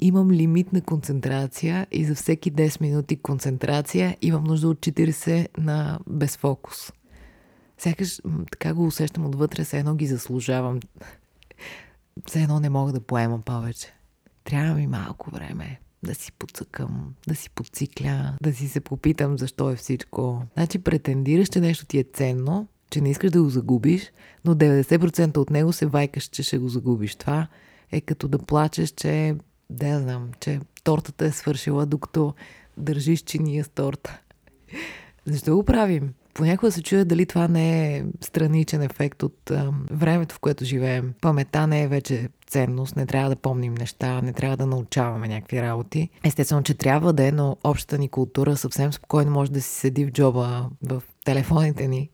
имам 0.00 0.30
лимит 0.30 0.72
на 0.72 0.80
концентрация 0.80 1.86
и 1.92 2.04
за 2.04 2.14
всеки 2.14 2.52
10 2.52 2.80
минути 2.80 3.16
концентрация 3.16 4.16
имам 4.22 4.44
нужда 4.44 4.68
от 4.68 4.78
40 4.78 5.48
на 5.58 5.98
безфокус. 6.06 6.92
Сякаш 7.78 8.20
така 8.50 8.74
го 8.74 8.86
усещам 8.86 9.26
отвътре, 9.26 9.64
все 9.64 9.78
едно 9.78 9.94
ги 9.94 10.06
заслужавам. 10.06 10.80
Все 12.26 12.42
едно 12.42 12.60
не 12.60 12.70
мога 12.70 12.92
да 12.92 13.00
поемам 13.00 13.42
повече. 13.42 13.94
Трябва 14.44 14.74
ми 14.74 14.86
малко 14.86 15.30
време 15.30 15.80
да 16.02 16.14
си 16.14 16.32
подсъкам, 16.32 17.14
да 17.28 17.34
си 17.34 17.50
подцикля, 17.50 18.36
да 18.42 18.52
си 18.52 18.68
се 18.68 18.80
попитам 18.80 19.38
защо 19.38 19.70
е 19.70 19.76
всичко. 19.76 20.42
Значи 20.54 20.78
претендираш, 20.78 21.48
че 21.48 21.60
нещо 21.60 21.86
ти 21.86 21.98
е 21.98 22.04
ценно, 22.12 22.68
че 22.92 23.00
не 23.00 23.10
искаш 23.10 23.30
да 23.30 23.42
го 23.42 23.48
загубиш, 23.48 24.12
но 24.44 24.54
90% 24.54 25.36
от 25.36 25.50
него 25.50 25.72
се 25.72 25.86
вайкаш, 25.86 26.24
че 26.24 26.42
ще 26.42 26.58
го 26.58 26.68
загубиш. 26.68 27.14
Това 27.14 27.46
е 27.92 28.00
като 28.00 28.28
да 28.28 28.38
плачеш, 28.38 28.90
че 28.90 29.34
да 29.70 30.00
знам, 30.00 30.30
че 30.40 30.60
тортата 30.84 31.24
е 31.24 31.30
свършила, 31.30 31.86
докато 31.86 32.34
държиш 32.76 33.20
чиния 33.20 33.64
с 33.64 33.68
торта. 33.68 34.20
Защо 35.26 35.56
го 35.56 35.64
правим? 35.64 36.14
Понякога 36.34 36.72
се 36.72 36.82
чуя 36.82 37.04
дали 37.04 37.26
това 37.26 37.48
не 37.48 37.96
е 37.96 38.04
страничен 38.20 38.82
ефект 38.82 39.22
от 39.22 39.50
а, 39.50 39.72
времето, 39.90 40.34
в 40.34 40.38
което 40.38 40.64
живеем. 40.64 41.14
Памета 41.20 41.66
не 41.66 41.82
е 41.82 41.88
вече 41.88 42.28
ценност, 42.46 42.96
не 42.96 43.06
трябва 43.06 43.30
да 43.30 43.36
помним 43.36 43.74
неща, 43.74 44.22
не 44.22 44.32
трябва 44.32 44.56
да 44.56 44.66
научаваме 44.66 45.28
някакви 45.28 45.62
работи. 45.62 46.08
Естествено, 46.24 46.62
че 46.62 46.74
трябва 46.74 47.12
да 47.12 47.26
е, 47.26 47.32
но 47.32 47.56
общата 47.64 47.98
ни 47.98 48.08
култура 48.08 48.56
съвсем 48.56 48.92
спокойно 48.92 49.30
може 49.30 49.52
да 49.52 49.62
си 49.62 49.68
седи 49.68 50.04
в 50.04 50.10
джоба, 50.10 50.70
в 50.82 51.02
телефоните 51.24 51.88
ни. 51.88 52.10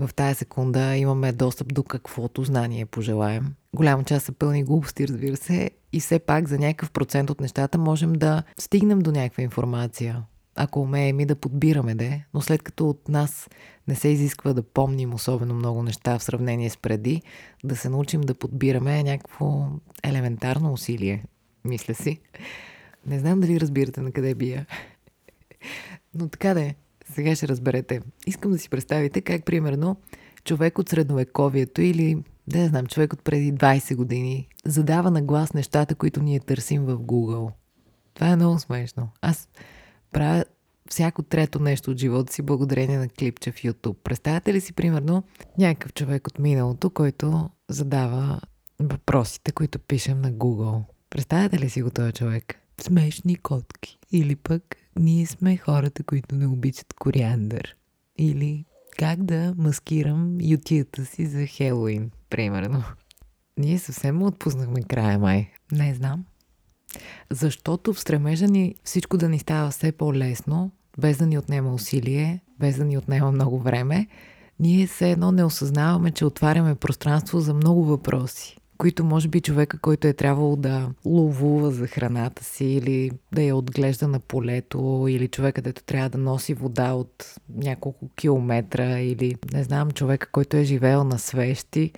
В 0.00 0.14
тая 0.14 0.34
секунда 0.34 0.96
имаме 0.96 1.32
достъп 1.32 1.74
до 1.74 1.82
каквото 1.82 2.44
знание 2.44 2.86
пожелаем. 2.86 3.54
Голяма 3.76 4.04
част 4.04 4.26
са 4.26 4.32
пълни 4.32 4.64
глупости, 4.64 5.08
разбира 5.08 5.36
се, 5.36 5.70
и 5.92 6.00
все 6.00 6.18
пак 6.18 6.48
за 6.48 6.58
някакъв 6.58 6.90
процент 6.90 7.30
от 7.30 7.40
нещата 7.40 7.78
можем 7.78 8.12
да 8.12 8.42
стигнем 8.58 8.98
до 8.98 9.12
някаква 9.12 9.42
информация 9.42 10.22
ако 10.62 10.80
умеем 10.80 11.20
и 11.20 11.26
да 11.26 11.36
подбираме 11.36 11.94
де, 11.94 12.24
но 12.34 12.40
след 12.40 12.62
като 12.62 12.88
от 12.88 13.08
нас 13.08 13.48
не 13.88 13.94
се 13.94 14.08
изисква 14.08 14.52
да 14.52 14.62
помним 14.62 15.14
особено 15.14 15.54
много 15.54 15.82
неща 15.82 16.18
в 16.18 16.22
сравнение 16.22 16.70
с 16.70 16.76
преди, 16.76 17.22
да 17.64 17.76
се 17.76 17.88
научим 17.88 18.20
да 18.20 18.34
подбираме 18.34 18.98
е 18.98 19.02
някакво 19.02 19.68
елементарно 20.02 20.72
усилие, 20.72 21.24
мисля 21.64 21.94
си. 21.94 22.20
Не 23.06 23.18
знам 23.18 23.40
дали 23.40 23.60
разбирате 23.60 24.00
на 24.00 24.12
къде 24.12 24.34
бия. 24.34 24.66
Но 26.14 26.28
така 26.28 26.54
да 26.54 26.60
е, 26.60 26.74
сега 27.14 27.34
ще 27.34 27.48
разберете. 27.48 28.00
Искам 28.26 28.50
да 28.50 28.58
си 28.58 28.70
представите 28.70 29.20
как, 29.20 29.44
примерно, 29.44 29.96
човек 30.44 30.78
от 30.78 30.88
средновековието 30.88 31.82
или, 31.82 32.22
да 32.46 32.66
знам, 32.66 32.86
човек 32.86 33.12
от 33.12 33.24
преди 33.24 33.54
20 33.54 33.96
години 33.96 34.48
задава 34.64 35.10
на 35.10 35.22
глас 35.22 35.52
нещата, 35.52 35.94
които 35.94 36.22
ние 36.22 36.40
търсим 36.40 36.84
в 36.84 36.98
Google. 36.98 37.52
Това 38.14 38.28
е 38.28 38.36
много 38.36 38.58
смешно. 38.58 39.08
Аз 39.22 39.48
правя 40.12 40.44
всяко 40.90 41.22
трето 41.22 41.62
нещо 41.62 41.90
от 41.90 41.98
живота 41.98 42.32
си 42.32 42.42
благодарение 42.42 42.98
на 42.98 43.08
клипче 43.08 43.52
в 43.52 43.54
YouTube. 43.54 43.96
Представяте 44.04 44.52
ли 44.52 44.60
си, 44.60 44.72
примерно, 44.72 45.22
някакъв 45.58 45.92
човек 45.92 46.26
от 46.28 46.38
миналото, 46.38 46.90
който 46.90 47.50
задава 47.68 48.40
въпросите, 48.80 49.52
които 49.52 49.78
пишем 49.78 50.20
на 50.20 50.32
Google? 50.32 50.82
Представяте 51.10 51.58
ли 51.58 51.70
си 51.70 51.82
го 51.82 51.90
този 51.90 52.12
човек? 52.12 52.54
Смешни 52.80 53.36
котки. 53.36 53.98
Или 54.12 54.36
пък 54.36 54.76
ние 54.98 55.26
сме 55.26 55.56
хората, 55.56 56.02
които 56.02 56.34
не 56.34 56.46
обичат 56.46 56.94
кориандър. 56.94 57.76
Или 58.18 58.64
как 58.98 59.24
да 59.24 59.54
маскирам 59.58 60.36
ютията 60.40 61.04
си 61.04 61.26
за 61.26 61.46
Хелоуин, 61.46 62.10
примерно. 62.30 62.84
Ние 63.58 63.78
съвсем 63.78 64.16
му 64.16 64.26
отпуснахме 64.26 64.82
края 64.82 65.18
май. 65.18 65.50
Не 65.72 65.94
знам. 65.94 66.24
Защото 67.30 67.94
в 67.94 68.00
стремежа 68.00 68.46
ни 68.46 68.74
всичко 68.84 69.16
да 69.16 69.28
ни 69.28 69.38
става 69.38 69.70
все 69.70 69.92
по-лесно, 69.92 70.70
без 70.98 71.18
да 71.18 71.26
ни 71.26 71.38
отнема 71.38 71.74
усилие, 71.74 72.40
без 72.58 72.76
да 72.76 72.84
ни 72.84 72.98
отнема 72.98 73.32
много 73.32 73.58
време, 73.58 74.06
ние 74.60 74.86
все 74.86 75.10
едно 75.10 75.32
не 75.32 75.44
осъзнаваме, 75.44 76.10
че 76.10 76.24
отваряме 76.24 76.74
пространство 76.74 77.40
за 77.40 77.54
много 77.54 77.84
въпроси, 77.84 78.56
които 78.80 79.04
може 79.04 79.28
би 79.28 79.40
човека, 79.40 79.78
който 79.78 80.06
е 80.08 80.12
трябвало 80.12 80.56
да 80.56 80.90
ловува 81.04 81.70
за 81.70 81.86
храната 81.86 82.44
си 82.44 82.64
или 82.64 83.10
да 83.32 83.42
я 83.42 83.56
отглежда 83.56 84.08
на 84.08 84.20
полето, 84.20 85.06
или 85.08 85.28
човека, 85.28 85.62
дето 85.62 85.82
трябва 85.82 86.08
да 86.08 86.18
носи 86.18 86.54
вода 86.54 86.92
от 86.92 87.34
няколко 87.48 88.08
километра, 88.08 88.98
или 88.98 89.34
не 89.52 89.64
знам, 89.64 89.90
човека, 89.90 90.28
който 90.32 90.56
е 90.56 90.64
живеел 90.64 91.04
на 91.04 91.18
свещи, 91.18 91.92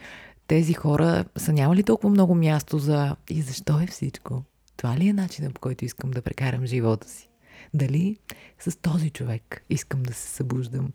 тези 0.46 0.72
хора 0.72 1.24
са 1.36 1.52
нямали 1.52 1.82
толкова 1.82 2.10
много 2.10 2.34
място 2.34 2.78
за 2.78 3.16
и 3.30 3.42
защо 3.42 3.80
е 3.80 3.86
всичко. 3.86 4.42
Това 4.76 4.96
ли 4.96 5.08
е 5.08 5.12
начинът 5.12 5.54
по 5.54 5.60
който 5.60 5.84
искам 5.84 6.10
да 6.10 6.22
прекарам 6.22 6.66
живота 6.66 7.08
си? 7.08 7.28
Дали 7.74 8.16
с 8.58 8.76
този 8.76 9.10
човек 9.10 9.64
искам 9.70 10.02
да 10.02 10.12
се 10.12 10.28
събуждам? 10.28 10.92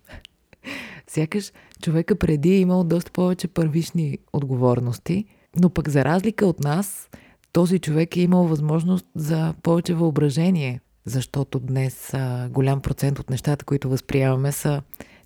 Сякаш 1.08 1.52
човека 1.82 2.16
преди 2.16 2.50
е 2.50 2.60
имал 2.60 2.84
доста 2.84 3.12
повече 3.12 3.48
първични 3.48 4.18
отговорности, 4.34 5.26
но 5.56 5.70
пък 5.70 5.90
за 5.90 6.06
разлика 6.06 6.46
от 6.46 6.60
нас, 6.60 7.10
този 7.52 7.80
човек 7.80 8.18
е 8.18 8.22
имал 8.22 8.44
възможност 8.44 9.06
за 9.16 9.54
повече 9.64 9.94
въображение, 9.94 10.82
защото 11.06 11.60
днес 11.60 12.14
а, 12.14 12.50
голям 12.50 12.82
процент 12.82 13.20
от 13.20 13.30
нещата, 13.30 13.66
които 13.66 13.90
възприемаме, 13.90 14.52
са 14.52 14.82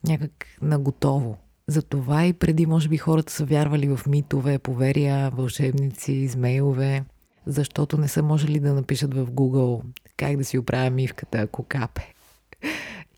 някак 0.07 0.45
наготово. 0.61 1.37
Затова 1.67 2.25
и 2.25 2.33
преди, 2.33 2.65
може 2.65 2.89
би, 2.89 2.97
хората 2.97 3.33
са 3.33 3.45
вярвали 3.45 3.95
в 3.95 4.07
митове, 4.07 4.59
поверия, 4.59 5.29
вълшебници, 5.29 6.11
измейлове 6.11 7.03
защото 7.45 7.97
не 7.97 8.07
са 8.07 8.23
можели 8.23 8.59
да 8.59 8.73
напишат 8.73 9.13
в 9.13 9.25
Google 9.25 9.81
как 10.17 10.37
да 10.37 10.43
си 10.43 10.57
оправя 10.57 10.89
мивката, 10.89 11.37
ако 11.37 11.63
капе. 11.63 12.13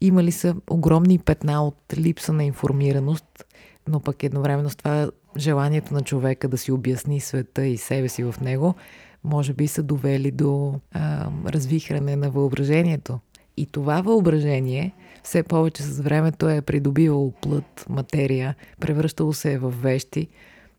Имали 0.01 0.31
са 0.31 0.55
огромни 0.69 1.19
петна 1.19 1.67
от 1.67 1.77
липса 1.97 2.33
на 2.33 2.43
информираност, 2.43 3.45
но 3.87 3.99
пък 3.99 4.23
едновременно 4.23 4.69
с 4.69 4.75
това 4.75 5.11
желанието 5.37 5.93
на 5.93 6.01
човека 6.01 6.47
да 6.47 6.57
си 6.57 6.71
обясни 6.71 7.19
света 7.19 7.65
и 7.65 7.77
себе 7.77 8.09
си 8.09 8.23
в 8.23 8.35
него 8.41 8.75
може 9.23 9.53
би 9.53 9.67
са 9.67 9.83
довели 9.83 10.31
до 10.31 10.79
а, 10.91 11.29
развихране 11.45 12.15
на 12.15 12.29
въображението. 12.29 13.19
И 13.57 13.65
това 13.65 14.01
въображение 14.01 14.93
все 15.23 15.43
повече 15.43 15.83
с 15.83 15.99
времето 15.99 16.49
е 16.49 16.61
придобивало 16.61 17.31
плът, 17.31 17.85
материя, 17.89 18.55
превръщало 18.79 19.33
се 19.33 19.57
в 19.57 19.69
вещи. 19.69 20.27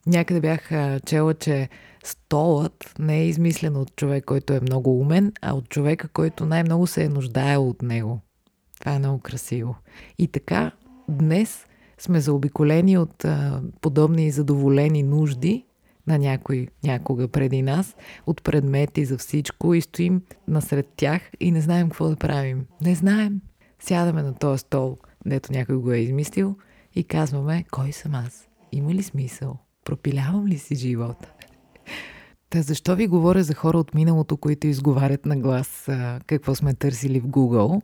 Някъде 0.07 0.41
бях 0.41 0.71
чела, 1.07 1.35
че 1.35 1.69
столът 2.05 2.95
не 2.99 3.21
е 3.21 3.27
измислен 3.27 3.77
от 3.77 3.97
човек, 3.97 4.25
който 4.25 4.53
е 4.53 4.61
много 4.61 5.01
умен, 5.01 5.33
а 5.43 5.55
от 5.55 5.69
човека, 5.69 6.09
който 6.09 6.47
най-много 6.47 6.87
се 6.87 7.05
е 7.05 7.09
нуждаел 7.09 7.69
от 7.69 7.83
него. 7.83 8.21
Това 8.81 8.95
е 8.95 8.99
много 8.99 9.19
красиво. 9.19 9.77
И 10.19 10.29
така, 10.29 10.71
днес 11.09 11.67
сме 12.05 12.21
заобиколени 12.21 12.99
от 12.99 13.25
а, 13.25 13.63
подобни 13.81 14.31
задоволени 14.31 15.03
нужди 15.03 15.65
на 16.07 16.19
някой 16.19 16.69
някога 16.85 17.29
преди 17.29 17.63
нас, 17.63 17.97
от 18.27 18.43
предмети 18.43 19.05
за 19.05 19.19
всичко 19.19 19.75
и 19.75 19.81
стоим 19.81 20.23
насред 20.49 20.89
тях 20.97 21.23
и 21.41 21.51
не 21.51 21.61
знаем 21.61 21.89
какво 21.89 22.09
да 22.09 22.17
правим. 22.17 22.67
Не 22.81 22.95
знаем. 22.95 23.41
Сядаме 23.81 24.23
на 24.23 24.35
този 24.35 24.59
стол, 24.59 24.99
дето 25.27 25.53
някой 25.53 25.77
го 25.77 25.93
е 25.93 25.99
измислил 25.99 26.57
и 26.95 27.05
казваме, 27.05 27.65
кой 27.71 27.93
съм 27.93 28.15
аз? 28.15 28.49
Има 28.73 28.95
ли 28.95 29.03
смисъл? 29.03 29.57
Пропилявам 29.85 30.47
ли 30.47 30.59
си 30.59 30.75
живота? 30.75 31.33
Та 32.51 32.63
защо 32.63 32.97
ви 32.97 33.07
говоря 33.07 33.43
за 33.43 33.55
хора 33.55 33.79
от 33.79 33.95
миналото, 33.95 34.37
които 34.37 34.67
изговарят 34.67 35.27
на 35.27 35.37
глас 35.37 35.89
а, 35.89 36.21
какво 36.27 36.55
сме 36.55 36.75
търсили 36.75 37.21
в 37.21 37.27
Google? 37.27 37.83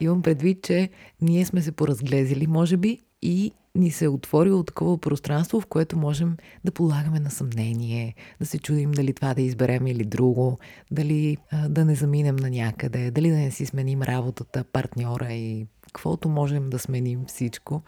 Имам 0.00 0.22
предвид, 0.22 0.62
че 0.62 0.90
ние 1.22 1.44
сме 1.44 1.62
се 1.62 1.72
поразглезили, 1.72 2.46
може 2.46 2.76
би, 2.76 3.00
и 3.24 3.52
ни 3.74 3.90
се 3.90 4.04
е 4.04 4.08
отворило 4.08 4.62
такова 4.62 4.98
пространство, 4.98 5.60
в 5.60 5.66
което 5.66 5.98
можем 5.98 6.36
да 6.64 6.72
полагаме 6.72 7.20
на 7.20 7.30
съмнение, 7.30 8.14
да 8.40 8.46
се 8.46 8.58
чудим 8.58 8.92
дали 8.92 9.12
това 9.12 9.34
да 9.34 9.42
изберем 9.42 9.86
или 9.86 10.04
друго, 10.04 10.58
дали 10.90 11.36
а, 11.50 11.68
да 11.68 11.84
не 11.84 11.94
заминем 11.94 12.36
на 12.36 12.50
някъде, 12.50 13.10
дали 13.10 13.30
да 13.30 13.36
не 13.36 13.50
си 13.50 13.66
сменим 13.66 14.02
работата, 14.02 14.64
партньора 14.64 15.32
и 15.32 15.66
каквото 15.86 16.28
можем 16.28 16.70
да 16.70 16.78
сменим 16.78 17.24
всичко. 17.26 17.82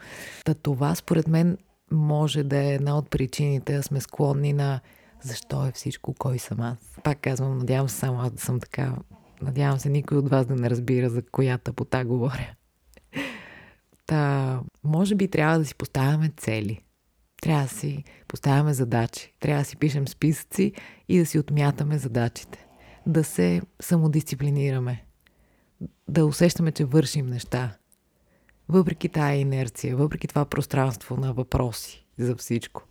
Та 0.45 0.53
това, 0.53 0.95
според 0.95 1.27
мен, 1.27 1.57
може 1.91 2.43
да 2.43 2.57
е 2.57 2.73
една 2.73 2.97
от 2.97 3.09
причините 3.09 3.77
да 3.77 3.83
сме 3.83 4.01
склонни 4.01 4.53
на 4.53 4.79
защо 5.23 5.65
е 5.65 5.71
всичко, 5.71 6.15
кой 6.19 6.39
съм 6.39 6.61
аз. 6.61 6.77
Пак 7.03 7.21
казвам, 7.21 7.57
надявам 7.57 7.89
се 7.89 7.95
само 7.95 8.19
аз 8.19 8.31
да 8.31 8.41
съм 8.41 8.59
така. 8.59 8.95
Надявам 9.41 9.79
се 9.79 9.89
никой 9.89 10.17
от 10.17 10.29
вас 10.29 10.45
да 10.45 10.55
не 10.55 10.69
разбира 10.69 11.09
за 11.09 11.21
коя 11.21 11.57
тъпота 11.57 12.05
говоря. 12.05 12.53
Та, 14.07 14.61
може 14.83 15.15
би 15.15 15.27
трябва 15.27 15.59
да 15.59 15.65
си 15.65 15.75
поставяме 15.75 16.31
цели. 16.37 16.81
Трябва 17.41 17.63
да 17.63 17.69
си 17.69 18.03
поставяме 18.27 18.73
задачи. 18.73 19.33
Трябва 19.39 19.61
да 19.61 19.65
си 19.65 19.77
пишем 19.77 20.07
списъци 20.07 20.73
и 21.09 21.19
да 21.19 21.25
си 21.25 21.39
отмятаме 21.39 21.97
задачите. 21.97 22.67
Да 23.05 23.23
се 23.23 23.61
самодисциплинираме. 23.81 25.05
Да 26.07 26.25
усещаме, 26.25 26.71
че 26.71 26.85
вършим 26.85 27.27
неща. 27.27 27.77
Въпреки 28.69 29.09
тая 29.09 29.39
инерция, 29.39 29.97
въпреки 29.97 30.27
това 30.27 30.45
пространство 30.45 31.17
на 31.17 31.33
въпроси 31.33 32.05
за 32.17 32.35
всичко. 32.35 32.83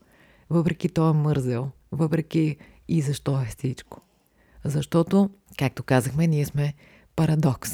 Въпреки 0.50 0.88
този 0.88 1.18
мързел, 1.18 1.70
въпреки 1.92 2.56
и 2.88 3.02
защо 3.02 3.40
е 3.40 3.44
всичко. 3.58 4.00
Защото, 4.64 5.30
както 5.58 5.82
казахме, 5.82 6.26
ние 6.26 6.44
сме 6.44 6.74
парадокс. 7.16 7.70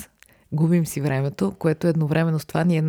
Губим 0.52 0.86
си 0.86 1.00
времето, 1.00 1.54
което 1.58 1.86
едновременно 1.86 2.38
с 2.38 2.46
това 2.46 2.64
ни 2.64 2.76
е 2.76 2.82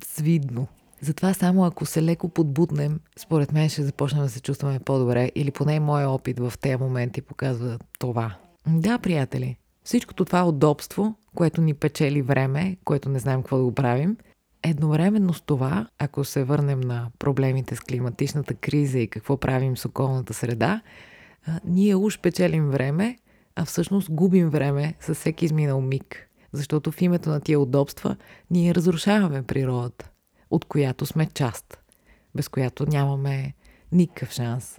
най-свидно. 0.00 0.66
Затова 1.00 1.34
само 1.34 1.64
ако 1.64 1.86
се 1.86 2.02
леко 2.02 2.28
подбутнем, 2.28 3.00
според 3.16 3.52
мен 3.52 3.68
ще 3.68 3.82
започнем 3.82 4.22
да 4.22 4.28
се 4.28 4.40
чувстваме 4.40 4.78
по-добре 4.78 5.30
или 5.34 5.50
поне 5.50 5.80
моят 5.80 6.08
опит 6.08 6.38
в 6.38 6.52
тези 6.60 6.76
моменти 6.76 7.22
показва 7.22 7.78
това. 7.98 8.36
Да, 8.66 8.98
приятели, 8.98 9.56
всичкото 9.84 10.24
това 10.24 10.44
удобство, 10.44 11.14
което 11.34 11.60
ни 11.60 11.74
печели 11.74 12.22
време, 12.22 12.76
което 12.84 13.08
не 13.08 13.18
знаем 13.18 13.42
какво 13.42 13.56
да 13.56 13.64
го 13.64 13.74
правим, 13.74 14.16
едновременно 14.62 15.34
с 15.34 15.40
това, 15.40 15.86
ако 15.98 16.24
се 16.24 16.44
върнем 16.44 16.80
на 16.80 17.10
проблемите 17.18 17.76
с 17.76 17.80
климатичната 17.80 18.54
криза 18.54 18.98
и 18.98 19.08
какво 19.08 19.36
правим 19.36 19.76
с 19.76 19.84
околната 19.84 20.34
среда, 20.34 20.80
ние 21.64 21.96
уж 21.96 22.18
печелим 22.18 22.70
време, 22.70 23.18
а 23.56 23.64
всъщност 23.64 24.10
губим 24.10 24.50
време 24.50 24.94
със 25.00 25.18
всеки 25.18 25.44
изминал 25.44 25.80
миг. 25.80 26.29
Защото 26.52 26.92
в 26.92 27.02
името 27.02 27.30
на 27.30 27.40
тия 27.40 27.60
удобства 27.60 28.16
ние 28.50 28.74
разрушаваме 28.74 29.42
природата, 29.42 30.10
от 30.50 30.64
която 30.64 31.06
сме 31.06 31.26
част, 31.26 31.80
без 32.34 32.48
която 32.48 32.86
нямаме 32.86 33.54
никакъв 33.92 34.32
шанс. 34.32 34.78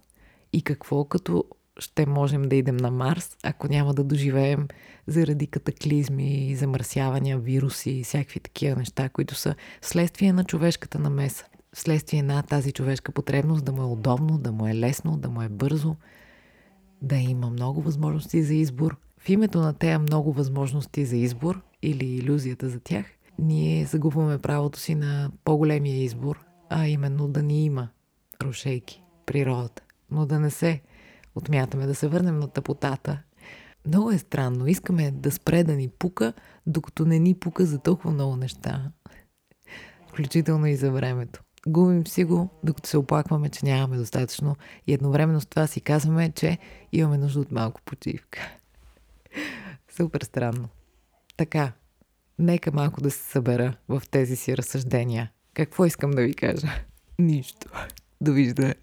И 0.54 0.62
какво 0.62 1.06
като 1.06 1.46
ще 1.80 2.06
можем 2.06 2.42
да 2.42 2.56
идем 2.56 2.78
на 2.78 2.92
Марс, 2.92 3.38
ако 3.44 3.68
няма 3.68 3.94
да 3.94 4.04
доживеем 4.04 4.68
заради 5.08 5.48
катаклизми, 5.48 6.56
замърсявания, 6.56 7.38
вируси 7.38 7.92
и 7.92 8.04
всякакви 8.04 8.40
такива 8.40 8.76
неща, 8.76 9.10
които 9.10 9.36
са 9.36 9.56
следствие 9.82 10.34
на 10.34 10.44
човешката 10.44 11.00
намеса. 11.00 11.46
Следствие 11.74 12.24
на 12.24 12.44
тази 12.44 12.72
човешка 12.72 13.12
потребност 13.12 13.66
да 13.66 13.72
му 13.72 13.82
е 13.82 13.86
удобно, 13.86 14.38
да 14.38 14.52
му 14.52 14.68
е 14.68 14.76
лесно, 14.76 15.18
да 15.18 15.30
му 15.30 15.42
е 15.42 15.50
бързо, 15.50 15.96
да 17.02 17.16
има 17.16 17.50
много 17.50 17.82
възможности 17.82 18.44
за 18.44 18.54
избор. 18.54 18.98
В 19.24 19.30
името 19.30 19.60
на 19.60 19.74
тези 19.74 19.98
много 19.98 20.34
възможности 20.34 21.06
за 21.06 21.18
избор 21.18 21.62
или 21.82 22.06
иллюзията 22.06 22.70
за 22.70 22.80
тях, 22.80 23.06
ние 23.40 23.86
загубваме 23.86 24.38
правото 24.38 24.80
си 24.80 24.96
на 24.96 25.32
по-големия 25.44 26.04
избор, 26.04 26.46
а 26.70 26.88
именно 26.88 27.28
да 27.28 27.44
ни 27.44 27.66
има 27.66 27.90
рушейки, 28.44 29.04
природата, 29.26 29.84
но 30.12 30.26
да 30.26 30.40
не 30.40 30.50
се 30.50 30.82
отмятаме, 31.36 31.86
да 31.86 31.96
се 31.96 32.08
върнем 32.08 32.40
на 32.40 32.48
тъпотата. 32.48 33.22
Много 33.88 34.12
е 34.12 34.18
странно. 34.18 34.68
Искаме 34.68 35.12
да 35.12 35.32
спре 35.32 35.64
да 35.64 35.76
ни 35.76 35.90
пука, 36.00 36.34
докато 36.68 37.06
не 37.06 37.20
ни 37.20 37.34
пука 37.34 37.66
за 37.66 37.80
толкова 37.80 38.12
много 38.12 38.36
неща. 38.36 38.92
Включително 40.10 40.68
и 40.68 40.76
за 40.76 40.92
времето. 40.92 41.44
Губим 41.68 42.08
си 42.08 42.24
го, 42.24 42.50
докато 42.64 42.90
се 42.90 42.98
оплакваме, 42.98 43.50
че 43.50 43.66
нямаме 43.66 43.98
достатъчно 43.98 44.56
и 44.88 44.94
едновременно 44.94 45.42
с 45.42 45.46
това 45.46 45.68
си 45.68 45.82
казваме, 45.82 46.32
че 46.32 46.58
имаме 46.92 47.18
нужда 47.18 47.40
от 47.40 47.52
малко 47.52 47.82
почивка. 47.86 48.58
Супер 49.98 50.22
странно. 50.22 50.70
Така, 51.38 51.72
нека 52.40 52.72
малко 52.72 53.02
да 53.02 53.12
се 53.12 53.32
събера 53.32 53.78
в 53.90 54.04
тези 54.12 54.36
си 54.36 54.58
разсъждения. 54.58 55.32
Какво 55.54 55.86
искам 55.86 56.12
да 56.12 56.22
ви 56.22 56.34
кажа? 56.34 56.68
Нищо. 57.20 57.68
Довиждане. 58.22 58.76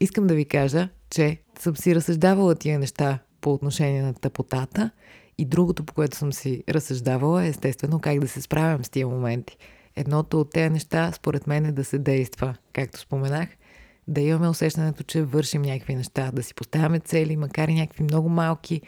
Искам 0.00 0.26
да 0.26 0.34
ви 0.34 0.44
кажа, 0.44 0.88
че 1.10 1.38
съм 1.58 1.76
си 1.76 1.94
разсъждавала 1.94 2.54
тия 2.54 2.78
неща 2.78 3.18
по 3.40 3.52
отношение 3.52 4.02
на 4.02 4.14
тъпотата 4.14 4.90
и 5.38 5.44
другото, 5.44 5.84
по 5.84 5.94
което 5.94 6.16
съм 6.16 6.32
си 6.32 6.64
разсъждавала 6.68 7.44
е 7.44 7.48
естествено 7.48 8.00
как 8.00 8.20
да 8.20 8.28
се 8.28 8.42
справям 8.42 8.84
с 8.84 8.90
тия 8.90 9.06
моменти. 9.06 9.56
Едното 9.96 10.40
от 10.40 10.50
тези 10.50 10.70
неща, 10.70 11.12
според 11.12 11.46
мен, 11.46 11.66
е 11.66 11.72
да 11.72 11.84
се 11.84 11.98
действа, 11.98 12.54
както 12.72 13.00
споменах, 13.00 13.48
да 14.08 14.20
имаме 14.20 14.48
усещането, 14.48 15.02
че 15.02 15.22
вършим 15.22 15.62
някакви 15.62 15.94
неща, 15.94 16.30
да 16.32 16.42
си 16.42 16.54
поставяме 16.54 17.00
цели, 17.00 17.36
макар 17.36 17.68
и 17.68 17.74
някакви 17.74 18.02
много 18.02 18.28
малки, 18.28 18.82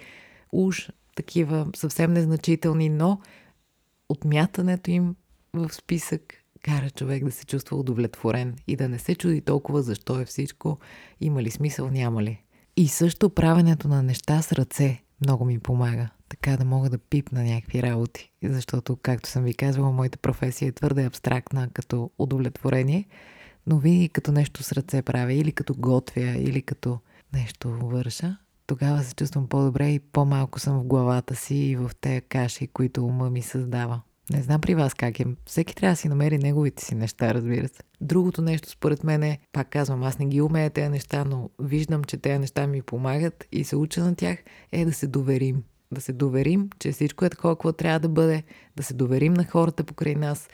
уж 0.53 0.89
такива 1.17 1.67
съвсем 1.77 2.13
незначителни, 2.13 2.89
но 2.89 3.21
отмятането 4.09 4.91
им 4.91 5.17
в 5.55 5.75
списък 5.75 6.35
кара 6.63 6.91
човек 6.91 7.25
да 7.25 7.31
се 7.33 7.47
чувства 7.47 7.77
удовлетворен 7.77 8.57
и 8.67 8.77
да 8.77 8.89
не 8.89 8.99
се 8.99 9.15
чуди 9.15 9.41
толкова 9.41 9.83
защо 9.83 10.21
е 10.21 10.25
всичко, 10.25 10.79
има 11.21 11.43
ли 11.43 11.51
смисъл, 11.51 11.91
няма 11.91 12.23
ли. 12.23 12.43
И 12.77 12.89
също 12.89 13.31
правенето 13.31 13.89
на 13.89 14.03
неща 14.03 14.43
с 14.43 14.53
ръце 14.53 15.03
много 15.21 15.45
ми 15.45 15.59
помага, 15.59 16.09
така 16.29 16.57
да 16.57 16.65
мога 16.65 16.91
да 16.91 16.99
пипна 16.99 17.43
някакви 17.43 17.83
работи. 17.83 18.33
Защото, 18.45 18.97
както 18.97 19.29
съм 19.29 19.45
ви 19.45 19.55
казвала, 19.55 19.93
моята 19.93 20.19
професия 20.19 20.69
е 20.69 20.73
твърде 20.73 21.05
абстрактна 21.05 21.69
като 21.73 22.11
удовлетворение, 22.19 23.09
но 23.67 23.79
винаги 23.79 24.09
като 24.09 24.33
нещо 24.33 24.63
с 24.63 24.73
ръце 24.73 25.03
правя, 25.03 25.33
или 25.33 25.53
като 25.53 25.75
готвя, 25.75 26.37
или 26.39 26.63
като 26.63 26.99
нещо 27.33 27.71
върша, 27.71 28.37
тогава 28.70 29.02
се 29.02 29.14
чувствам 29.14 29.48
по-добре 29.48 29.88
и 29.88 29.98
по-малко 29.98 30.61
съм 30.61 30.78
в 30.78 30.85
главата 30.85 31.37
си 31.37 31.54
и 31.54 31.76
в 31.76 31.90
тези 32.00 32.20
каши, 32.20 32.66
които 32.66 33.06
ума 33.06 33.30
ми 33.30 33.42
създава. 33.42 34.00
Не 34.33 34.42
знам 34.42 34.61
при 34.61 34.74
вас 34.74 34.94
как 34.94 35.20
е. 35.20 35.26
Всеки 35.46 35.74
трябва 35.74 35.92
да 35.92 35.96
си 35.96 36.09
намери 36.09 36.38
неговите 36.38 36.85
си 36.85 36.94
неща, 36.94 37.35
разбира 37.35 37.68
се. 37.68 37.83
Другото 38.00 38.42
нещо, 38.42 38.70
според 38.70 39.04
мен 39.04 39.22
е, 39.22 39.38
пак 39.52 39.70
казвам, 39.70 40.02
аз 40.02 40.18
не 40.18 40.26
ги 40.26 40.40
умея 40.40 40.70
тези 40.70 40.88
неща, 40.88 41.24
но 41.24 41.50
виждам, 41.59 42.04
че 42.04 42.16
тези 42.16 42.38
неща 42.38 42.66
ми 42.66 42.83
помагат 42.83 43.44
и 43.52 43.64
се 43.64 43.76
уча 43.76 44.04
на 44.04 44.14
тях, 44.14 44.38
е 44.72 44.85
да 44.85 44.92
се 44.92 45.06
доверим. 45.06 45.62
Да 45.92 46.00
се 46.00 46.12
доверим, 46.12 46.70
че 46.78 46.92
всичко 46.92 47.24
е 47.24 47.30
такова, 47.30 47.54
какво 47.56 47.72
трябва 47.72 48.00
да 48.00 48.09
бъде, 48.09 48.42
да 48.76 48.83
се 48.83 48.94
доверим 48.94 49.33
на 49.33 49.44
хората 49.44 49.85
покрай 49.85 50.14
нас, 50.14 50.48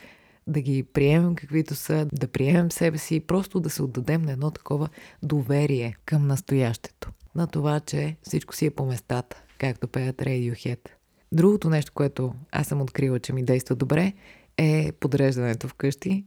да 0.46 0.61
ги 0.61 0.83
приемем 0.83 1.35
каквито 1.35 1.74
са, 1.74 2.09
да 2.12 2.29
приемем 2.29 2.70
себе 2.70 2.98
си 2.98 3.14
и 3.16 3.20
просто 3.20 3.61
да 3.61 3.70
се 3.70 3.83
отдадем 3.83 4.22
на 4.22 4.33
едно 4.33 4.50
такова 4.50 4.88
доверие 5.22 5.96
към 6.05 6.26
настоящето. 6.26 7.11
На 7.37 7.46
това, 7.46 7.81
че 7.81 8.16
всичко 8.22 8.55
си 8.55 8.66
е 8.66 8.70
по 8.70 8.87
местата, 8.87 9.42
както 9.59 9.88
пеят 9.88 10.16
Radiohead. 10.16 10.88
Другото 11.33 11.70
нещо, 11.70 11.92
което 11.94 12.35
аз 12.53 12.66
съм 12.66 12.83
открила, 12.83 13.18
че 13.18 13.33
ми 13.33 13.44
действа 13.44 13.75
добре, 13.75 14.12
е 14.57 14.92
подреждането 14.92 15.68
вкъщи. 15.68 16.25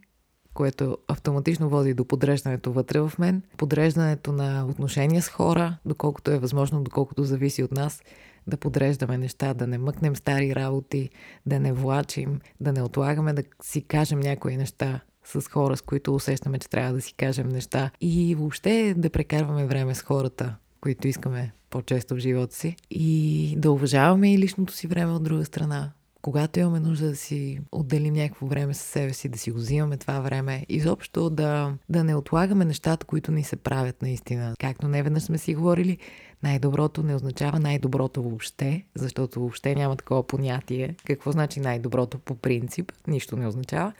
което 0.53 0.97
автоматично 1.07 1.69
води 1.69 1.93
до 1.93 2.05
подреждането 2.05 2.71
вътре 2.71 2.99
в 2.99 3.11
мен, 3.19 3.43
подреждането 3.57 4.31
на 4.31 4.65
отношения 4.69 5.21
с 5.21 5.29
хора, 5.29 5.77
доколкото 5.85 6.31
е 6.31 6.39
възможно, 6.39 6.83
доколкото 6.83 7.23
зависи 7.23 7.63
от 7.63 7.71
нас, 7.71 8.01
да 8.47 8.57
подреждаме 8.57 9.17
неща, 9.17 9.53
да 9.53 9.67
не 9.67 9.77
мъкнем 9.77 10.15
стари 10.15 10.55
работи, 10.55 11.09
да 11.45 11.59
не 11.59 11.73
влачим, 11.73 12.39
да 12.59 12.73
не 12.73 12.81
отлагаме 12.81 13.33
да 13.33 13.43
си 13.63 13.81
кажем 13.81 14.19
някои 14.19 14.57
неща 14.57 14.99
с 15.23 15.47
хора, 15.47 15.77
с 15.77 15.81
които 15.81 16.15
усещаме, 16.15 16.59
че 16.59 16.69
трябва 16.69 16.93
да 16.93 17.01
си 17.01 17.13
кажем 17.13 17.49
неща 17.49 17.91
и 18.01 18.35
въобще 18.35 18.93
да 18.97 19.09
прекарваме 19.09 19.65
време 19.65 19.95
с 19.95 20.01
хората, 20.01 20.55
които 20.81 21.07
искаме 21.07 21.51
по-често 21.69 22.15
в 22.15 22.19
живота 22.19 22.55
си 22.55 22.75
и 22.91 23.55
да 23.57 23.71
уважаваме 23.71 24.33
и 24.33 24.37
личното 24.37 24.73
си 24.73 24.87
време 24.87 25.11
от 25.11 25.23
друга 25.23 25.45
страна. 25.45 25.91
Когато 26.21 26.59
имаме 26.59 26.79
нужда 26.79 27.07
да 27.07 27.15
си 27.15 27.59
отделим 27.71 28.13
някакво 28.13 28.47
време 28.47 28.73
със 28.73 28.87
себе 28.87 29.13
си, 29.13 29.29
да 29.29 29.37
си 29.37 29.51
го 29.51 29.57
взимаме 29.57 29.97
това 29.97 30.19
време, 30.19 30.65
изобщо 30.69 31.29
да, 31.29 31.73
да 31.89 32.03
не 32.03 32.15
отлагаме 32.15 32.65
нещата, 32.65 33.05
които 33.05 33.31
ни 33.31 33.43
се 33.43 33.55
правят 33.55 34.01
наистина. 34.01 34.53
Както 34.59 34.87
не 34.87 35.03
веднъж 35.03 35.23
сме 35.23 35.37
си 35.37 35.55
говорили, 35.55 35.97
най-доброто 36.43 37.03
не 37.03 37.15
означава 37.15 37.59
най-доброто 37.59 38.23
въобще, 38.23 38.85
защото 38.95 39.39
въобще 39.39 39.75
няма 39.75 39.95
такова 39.95 40.27
понятие. 40.27 40.95
Какво 41.05 41.31
значи 41.31 41.59
най-доброто 41.59 42.19
по 42.19 42.35
принцип? 42.35 42.91
Нищо 43.07 43.35
не 43.35 43.47
означава. 43.47 43.93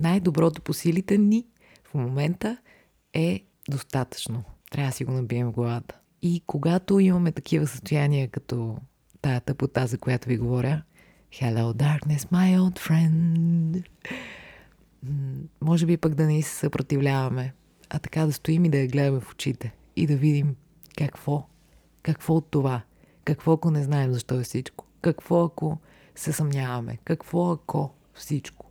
Най-доброто 0.00 0.62
по 0.62 0.72
силите 0.72 1.18
ни 1.18 1.46
в 1.84 1.94
момента 1.94 2.56
е 3.14 3.40
достатъчно. 3.68 4.44
Трябва 4.72 4.88
да 4.88 4.96
си 4.96 5.04
го 5.04 5.12
набием 5.12 5.46
в 5.46 5.52
главата. 5.52 5.98
И 6.22 6.42
когато 6.46 7.00
имаме 7.00 7.32
такива 7.32 7.66
състояния, 7.66 8.28
като 8.28 8.76
тая 9.20 9.40
тъпота, 9.40 9.86
за 9.86 9.98
която 9.98 10.28
ви 10.28 10.36
говоря, 10.36 10.82
Hello 11.32 11.72
darkness, 11.72 12.18
my 12.18 12.58
old 12.58 12.78
friend. 12.78 13.84
Може 15.60 15.86
би 15.86 15.96
пък 15.96 16.14
да 16.14 16.26
не 16.26 16.42
се 16.42 16.54
съпротивляваме, 16.54 17.54
а 17.90 17.98
така 17.98 18.26
да 18.26 18.32
стоим 18.32 18.64
и 18.64 18.68
да 18.68 18.78
я 18.78 18.88
гледаме 18.88 19.20
в 19.20 19.30
очите 19.30 19.74
и 19.96 20.06
да 20.06 20.16
видим 20.16 20.56
какво, 20.96 21.46
какво 22.02 22.34
от 22.34 22.50
това, 22.50 22.82
какво 23.24 23.52
ако 23.52 23.70
не 23.70 23.82
знаем 23.82 24.12
защо 24.12 24.40
е 24.40 24.42
всичко, 24.42 24.86
какво 25.00 25.44
ако 25.44 25.78
се 26.14 26.32
съмняваме, 26.32 26.98
какво 27.04 27.50
ако 27.50 27.94
всичко. 28.14 28.66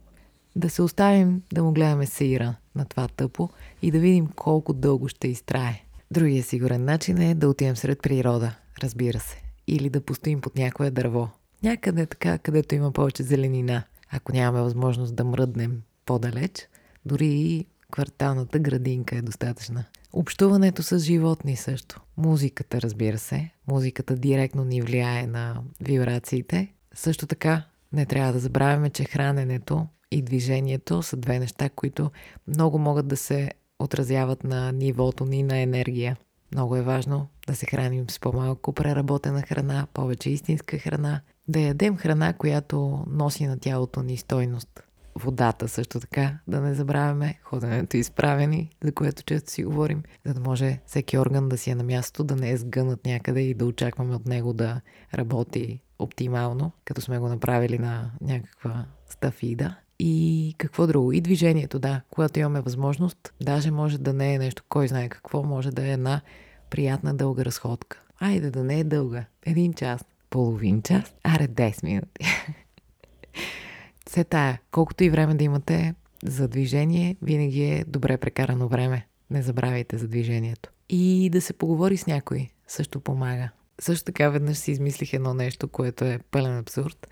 Да 0.55 0.69
се 0.69 0.81
оставим 0.81 1.41
да 1.53 1.63
му 1.63 1.71
гледаме 1.71 2.05
сеира 2.05 2.55
на 2.75 2.85
това 2.85 3.07
тъпо 3.07 3.49
и 3.81 3.91
да 3.91 3.99
видим 3.99 4.27
колко 4.27 4.73
дълго 4.73 5.07
ще 5.07 5.27
изтрае. 5.27 5.83
Другия 6.11 6.43
сигурен 6.43 6.85
начин 6.85 7.21
е 7.21 7.35
да 7.35 7.49
отидем 7.49 7.75
сред 7.75 8.01
природа, 8.01 8.55
разбира 8.83 9.19
се. 9.19 9.43
Или 9.67 9.89
да 9.89 10.01
постоим 10.01 10.41
под 10.41 10.55
някое 10.55 10.91
дърво. 10.91 11.29
Някъде 11.63 12.05
така, 12.05 12.37
където 12.37 12.75
има 12.75 12.91
повече 12.91 13.23
зеленина. 13.23 13.83
Ако 14.09 14.31
нямаме 14.31 14.63
възможност 14.63 15.15
да 15.15 15.23
мръднем 15.23 15.81
по-далеч, 16.05 16.67
дори 17.05 17.27
и 17.27 17.65
кварталната 17.91 18.59
градинка 18.59 19.15
е 19.15 19.21
достатъчна. 19.21 19.83
Общуването 20.13 20.83
с 20.83 20.99
животни 20.99 21.55
също. 21.55 22.01
Музиката, 22.17 22.81
разбира 22.81 23.17
се. 23.17 23.49
Музиката 23.67 24.15
директно 24.15 24.63
ни 24.63 24.81
влияе 24.81 25.27
на 25.27 25.61
вибрациите. 25.81 26.73
Също 26.93 27.27
така, 27.27 27.63
не 27.93 28.05
трябва 28.05 28.33
да 28.33 28.39
забравяме, 28.39 28.89
че 28.89 29.03
храненето 29.03 29.87
и 30.11 30.21
движението 30.21 31.03
са 31.03 31.17
две 31.17 31.39
неща, 31.39 31.69
които 31.69 32.11
много 32.47 32.79
могат 32.79 33.07
да 33.07 33.17
се 33.17 33.51
отразяват 33.83 34.43
на 34.43 34.71
нивото 34.71 35.25
ни 35.25 35.43
на 35.43 35.57
енергия. 35.57 36.17
Много 36.51 36.75
е 36.75 36.81
важно 36.81 37.27
да 37.47 37.55
се 37.55 37.65
храним 37.65 38.09
с 38.09 38.19
по-малко 38.19 38.73
преработена 38.73 39.41
храна, 39.41 39.87
повече 39.93 40.29
истинска 40.29 40.77
храна, 40.77 41.21
да 41.47 41.59
ядем 41.59 41.97
храна, 41.97 42.33
която 42.33 43.05
носи 43.07 43.47
на 43.47 43.59
тялото 43.59 44.03
ни 44.03 44.17
стойност. 44.17 44.83
Водата 45.15 45.67
също 45.67 45.99
така, 45.99 46.39
да 46.47 46.61
не 46.61 46.73
забравяме, 46.73 47.39
ходенето 47.43 47.97
изправени, 47.97 48.69
за 48.83 48.91
което 48.91 49.23
често 49.23 49.51
си 49.51 49.63
говорим, 49.63 50.03
за 50.25 50.33
да 50.33 50.39
може 50.39 50.79
всеки 50.85 51.17
орган 51.17 51.49
да 51.49 51.57
си 51.57 51.69
е 51.69 51.75
на 51.75 51.83
място, 51.83 52.23
да 52.23 52.35
не 52.35 52.51
е 52.51 52.57
сгънат 52.57 53.05
някъде 53.05 53.41
и 53.41 53.53
да 53.53 53.65
очакваме 53.65 54.15
от 54.15 54.27
него 54.27 54.53
да 54.53 54.81
работи 55.13 55.81
оптимално, 55.99 56.71
като 56.85 57.01
сме 57.01 57.19
го 57.19 57.29
направили 57.29 57.79
на 57.79 58.11
някаква 58.21 58.85
стафида. 59.09 59.75
И 60.03 60.55
какво 60.57 60.87
друго? 60.87 61.11
И 61.11 61.21
движението, 61.21 61.79
да. 61.79 62.01
Когато 62.09 62.39
имаме 62.39 62.61
възможност, 62.61 63.33
даже 63.41 63.71
може 63.71 63.97
да 63.97 64.13
не 64.13 64.33
е 64.33 64.39
нещо, 64.39 64.63
кой 64.69 64.87
знае 64.87 65.09
какво, 65.09 65.43
може 65.43 65.71
да 65.71 65.87
е 65.87 65.91
една 65.91 66.21
приятна 66.69 67.13
дълга 67.13 67.45
разходка. 67.45 68.01
Айде 68.19 68.51
да 68.51 68.63
не 68.63 68.79
е 68.79 68.83
дълга. 68.83 69.25
Един 69.45 69.73
час, 69.73 70.05
половин 70.29 70.81
час, 70.81 71.13
аре 71.23 71.47
10 71.47 71.83
минути. 71.83 72.25
Все 74.07 74.23
тая, 74.23 74.59
колкото 74.71 75.03
и 75.03 75.09
време 75.09 75.35
да 75.35 75.43
имате 75.43 75.95
за 76.23 76.47
движение, 76.47 77.15
винаги 77.21 77.63
е 77.63 77.85
добре 77.87 78.17
прекарано 78.17 78.67
време. 78.67 79.07
Не 79.29 79.41
забравяйте 79.41 79.97
за 79.97 80.07
движението. 80.07 80.69
И 80.89 81.29
да 81.31 81.41
се 81.41 81.53
поговори 81.53 81.97
с 81.97 82.07
някой 82.07 82.49
също 82.67 82.99
помага. 82.99 83.49
Също 83.81 84.05
така 84.05 84.29
веднъж 84.29 84.57
си 84.57 84.71
измислих 84.71 85.13
едно 85.13 85.33
нещо, 85.33 85.67
което 85.67 86.05
е 86.05 86.19
пълен 86.31 86.57
абсурд, 86.57 87.07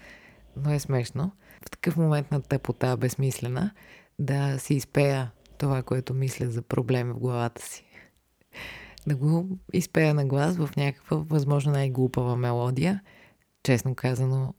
но 0.57 0.73
е 0.73 0.79
смешно– 0.79 1.31
в 1.67 1.71
такъв 1.71 1.97
момент 1.97 2.31
на 2.31 2.41
тъпота, 2.41 2.97
безсмислена, 2.97 3.71
да 4.19 4.59
си 4.59 4.73
изпея 4.73 5.31
това, 5.57 5.83
което 5.83 6.13
мисля 6.13 6.49
за 6.49 6.61
проблем 6.61 7.13
в 7.13 7.19
главата 7.19 7.61
си. 7.61 7.85
Да 9.07 9.15
го 9.15 9.47
изпея 9.73 10.13
на 10.13 10.25
глас 10.25 10.57
в 10.57 10.69
някаква, 10.77 11.17
възможно 11.17 11.71
най-глупава 11.71 12.35
мелодия. 12.35 13.01
Честно 13.63 13.95
казано, 13.95 14.53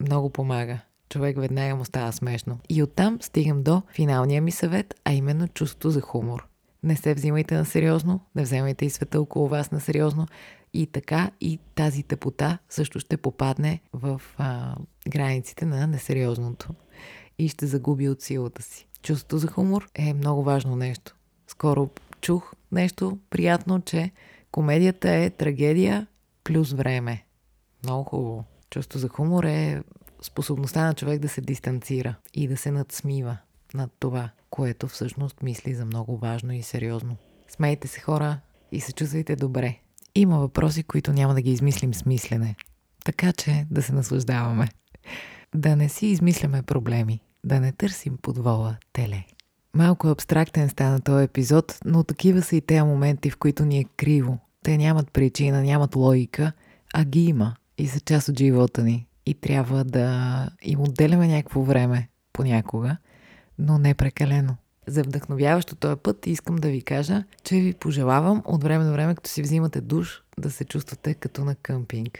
много 0.00 0.30
помага. 0.30 0.80
Човек 1.08 1.38
веднага 1.38 1.76
му 1.76 1.84
става 1.84 2.12
смешно. 2.12 2.58
И 2.68 2.82
оттам 2.82 3.18
стигам 3.22 3.62
до 3.62 3.82
финалния 3.94 4.42
ми 4.42 4.50
съвет, 4.50 4.94
а 5.04 5.12
именно 5.12 5.48
чувството 5.48 5.90
за 5.90 6.00
хумор. 6.00 6.46
Не 6.82 6.96
се 6.96 7.14
взимайте 7.14 7.54
на 7.54 7.64
сериозно, 7.64 8.20
не 8.34 8.42
вземайте 8.42 8.84
и 8.84 8.90
света 8.90 9.20
около 9.20 9.48
вас 9.48 9.70
на 9.70 9.80
сериозно. 9.80 10.26
И 10.74 10.86
така 10.86 11.30
и 11.40 11.58
тази 11.74 12.02
тъпота 12.02 12.58
също 12.68 13.00
ще 13.00 13.16
попадне 13.16 13.80
в 13.92 14.22
а, 14.38 14.76
границите 15.08 15.66
на 15.66 15.86
несериозното 15.86 16.68
и 17.38 17.48
ще 17.48 17.66
загуби 17.66 18.08
от 18.08 18.22
силата 18.22 18.62
си. 18.62 18.86
Чувството 19.02 19.38
за 19.38 19.46
хумор 19.46 19.88
е 19.94 20.14
много 20.14 20.42
важно 20.42 20.76
нещо. 20.76 21.16
Скоро 21.46 21.90
чух 22.20 22.52
нещо 22.72 23.18
приятно, 23.30 23.80
че 23.80 24.10
комедията 24.50 25.10
е 25.10 25.30
трагедия 25.30 26.06
плюс 26.44 26.72
време. 26.72 27.24
Много 27.84 28.04
хубаво. 28.04 28.44
Чувство 28.70 28.98
за 28.98 29.08
хумор 29.08 29.44
е 29.44 29.82
способността 30.22 30.86
на 30.86 30.94
човек 30.94 31.20
да 31.20 31.28
се 31.28 31.40
дистанцира 31.40 32.14
и 32.34 32.48
да 32.48 32.56
се 32.56 32.70
надсмива 32.70 33.36
над 33.74 33.90
това, 33.98 34.30
което 34.50 34.88
всъщност 34.88 35.42
мисли 35.42 35.74
за 35.74 35.84
много 35.84 36.16
важно 36.16 36.52
и 36.52 36.62
сериозно. 36.62 37.16
Смейте 37.48 37.88
се 37.88 38.00
хора 38.00 38.40
и 38.72 38.80
се 38.80 38.92
чувствайте 38.92 39.36
добре. 39.36 39.78
Има 40.14 40.38
въпроси, 40.38 40.82
които 40.82 41.12
няма 41.12 41.34
да 41.34 41.42
ги 41.42 41.50
измислим 41.50 41.94
с 41.94 42.04
мислене. 42.04 42.56
Така 43.04 43.32
че 43.32 43.66
да 43.70 43.82
се 43.82 43.92
наслаждаваме. 43.92 44.68
Да 45.54 45.76
не 45.76 45.88
си 45.88 46.06
измисляме 46.06 46.62
проблеми. 46.62 47.20
Да 47.44 47.60
не 47.60 47.72
търсим 47.72 48.18
подвола 48.22 48.76
теле. 48.92 49.24
Малко 49.74 50.08
абстрактен 50.08 50.68
стана 50.68 51.00
този 51.00 51.24
епизод, 51.24 51.78
но 51.84 52.04
такива 52.04 52.42
са 52.42 52.56
и 52.56 52.60
тези 52.60 52.82
моменти, 52.82 53.30
в 53.30 53.36
които 53.36 53.64
ни 53.64 53.78
е 53.78 53.84
криво. 53.84 54.38
Те 54.62 54.78
нямат 54.78 55.12
причина, 55.12 55.62
нямат 55.62 55.96
логика, 55.96 56.52
а 56.94 57.04
ги 57.04 57.24
има 57.24 57.56
и 57.78 57.86
са 57.86 58.00
част 58.00 58.28
от 58.28 58.38
живота 58.38 58.82
ни. 58.82 59.06
И 59.26 59.34
трябва 59.34 59.84
да 59.84 60.48
им 60.62 60.80
отделяме 60.80 61.28
някакво 61.28 61.62
време 61.62 62.08
понякога, 62.32 62.96
но 63.58 63.78
не 63.78 63.94
прекалено 63.94 64.56
за 64.90 65.02
вдъхновяващо 65.02 65.76
този 65.76 65.96
път 65.96 66.26
искам 66.26 66.56
да 66.56 66.68
ви 66.68 66.82
кажа, 66.82 67.24
че 67.44 67.56
ви 67.56 67.74
пожелавам 67.74 68.42
от 68.44 68.62
време 68.62 68.84
на 68.84 68.92
време, 68.92 69.14
като 69.14 69.30
си 69.30 69.42
взимате 69.42 69.80
душ, 69.80 70.22
да 70.38 70.50
се 70.50 70.64
чувствате 70.64 71.14
като 71.14 71.44
на 71.44 71.54
къмпинг. 71.54 72.18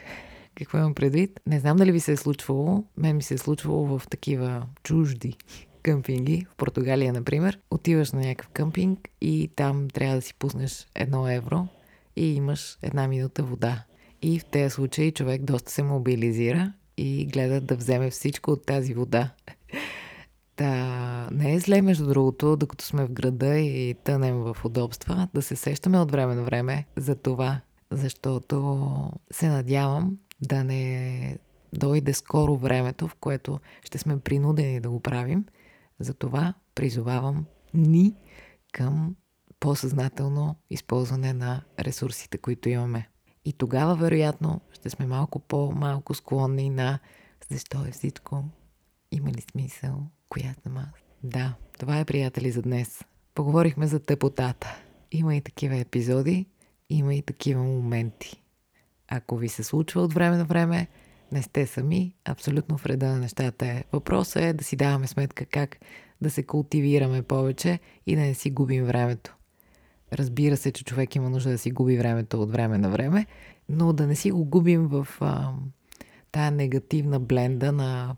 Какво 0.54 0.78
имам 0.78 0.94
предвид? 0.94 1.40
Не 1.46 1.60
знам 1.60 1.76
дали 1.76 1.92
ви 1.92 2.00
се 2.00 2.12
е 2.12 2.16
случвало. 2.16 2.84
Мен 2.96 3.16
ми 3.16 3.22
се 3.22 3.34
е 3.34 3.38
случвало 3.38 3.98
в 3.98 4.08
такива 4.08 4.66
чужди 4.82 5.36
къмпинги, 5.82 6.46
в 6.50 6.56
Португалия, 6.56 7.12
например. 7.12 7.58
Отиваш 7.70 8.12
на 8.12 8.20
някакъв 8.20 8.48
къмпинг 8.48 9.08
и 9.20 9.50
там 9.56 9.88
трябва 9.88 10.16
да 10.16 10.22
си 10.22 10.34
пуснеш 10.34 10.86
едно 10.94 11.28
евро 11.28 11.66
и 12.16 12.34
имаш 12.34 12.78
една 12.82 13.08
минута 13.08 13.42
вода. 13.42 13.84
И 14.22 14.38
в 14.38 14.44
тези 14.44 14.70
случаи 14.70 15.12
човек 15.12 15.42
доста 15.42 15.72
се 15.72 15.82
мобилизира 15.82 16.72
и 16.96 17.26
гледа 17.26 17.60
да 17.60 17.76
вземе 17.76 18.10
всичко 18.10 18.50
от 18.50 18.66
тази 18.66 18.94
вода. 18.94 19.30
Та, 20.60 21.28
не 21.32 21.54
е 21.54 21.60
зле, 21.60 21.82
между 21.82 22.06
другото, 22.06 22.56
докато 22.56 22.84
сме 22.84 23.04
в 23.04 23.10
града 23.10 23.58
и 23.58 23.94
тънем 23.94 24.36
в 24.36 24.56
удобства, 24.64 25.28
да 25.34 25.42
се 25.42 25.56
сещаме 25.56 25.98
от 25.98 26.10
време 26.10 26.34
на 26.34 26.42
време 26.42 26.86
за 26.96 27.14
това, 27.16 27.60
защото 27.90 28.86
се 29.30 29.48
надявам 29.48 30.18
да 30.40 30.64
не 30.64 31.38
дойде 31.72 32.12
скоро 32.12 32.56
времето, 32.56 33.08
в 33.08 33.14
което 33.14 33.60
ще 33.82 33.98
сме 33.98 34.20
принудени 34.20 34.80
да 34.80 34.90
го 34.90 35.00
правим. 35.00 35.44
Затова 36.00 36.54
призовавам 36.74 37.46
ни 37.74 38.14
към 38.72 39.16
по-съзнателно 39.60 40.56
използване 40.70 41.32
на 41.32 41.62
ресурсите, 41.78 42.38
които 42.38 42.68
имаме. 42.68 43.08
И 43.44 43.52
тогава, 43.52 43.96
вероятно, 43.96 44.60
ще 44.72 44.90
сме 44.90 45.06
малко 45.06 45.38
по-малко 45.38 46.14
склонни 46.14 46.70
на 46.70 46.98
защо 47.50 47.84
е 47.86 47.90
всичко, 47.90 48.44
има 49.10 49.30
ли 49.30 49.40
смисъл, 49.40 50.06
коя 50.30 50.54
съм. 50.62 50.78
Да, 51.22 51.54
това 51.78 51.98
е 51.98 52.04
приятели 52.04 52.50
за 52.50 52.62
днес. 52.62 53.04
Поговорихме 53.34 53.86
за 53.86 54.00
тъпотата. 54.00 54.80
Има 55.12 55.36
и 55.36 55.40
такива 55.40 55.76
епизоди, 55.76 56.46
има 56.90 57.14
и 57.14 57.22
такива 57.22 57.62
моменти. 57.62 58.42
Ако 59.08 59.36
ви 59.36 59.48
се 59.48 59.62
случва 59.62 60.02
от 60.02 60.14
време 60.14 60.36
на 60.36 60.44
време, 60.44 60.88
не 61.32 61.42
сте 61.42 61.66
сами, 61.66 62.14
абсолютно 62.24 62.78
в 62.78 62.86
реда 62.86 63.06
на 63.06 63.18
нещата 63.18 63.66
е. 63.66 63.84
Въпросът 63.92 64.42
е 64.42 64.52
да 64.52 64.64
си 64.64 64.76
даваме 64.76 65.06
сметка 65.06 65.46
как 65.46 65.78
да 66.20 66.30
се 66.30 66.42
култивираме 66.42 67.22
повече 67.22 67.78
и 68.06 68.16
да 68.16 68.22
не 68.22 68.34
си 68.34 68.50
губим 68.50 68.84
времето. 68.84 69.36
Разбира 70.12 70.56
се, 70.56 70.72
че 70.72 70.84
човек 70.84 71.14
има 71.14 71.30
нужда 71.30 71.50
да 71.50 71.58
си 71.58 71.70
губи 71.70 71.98
времето 71.98 72.42
от 72.42 72.50
време 72.52 72.78
на 72.78 72.90
време, 72.90 73.26
но 73.68 73.92
да 73.92 74.06
не 74.06 74.16
си 74.16 74.30
го 74.30 74.44
губим 74.44 74.86
в 74.88 75.08
а, 75.20 75.52
тая 76.32 76.50
негативна 76.50 77.20
бленда 77.20 77.72
на 77.72 78.16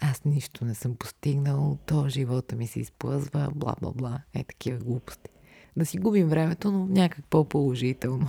аз 0.00 0.24
нищо 0.24 0.64
не 0.64 0.74
съм 0.74 0.94
постигнал, 0.96 1.78
то 1.86 2.08
живота 2.08 2.56
ми 2.56 2.66
се 2.66 2.80
изплъзва, 2.80 3.50
бла-бла-бла, 3.54 4.20
е 4.34 4.44
такива 4.44 4.78
глупости. 4.78 5.30
Да 5.76 5.86
си 5.86 5.98
губим 5.98 6.28
времето, 6.28 6.72
но 6.72 6.86
някак 6.86 7.24
по-положително. 7.30 8.28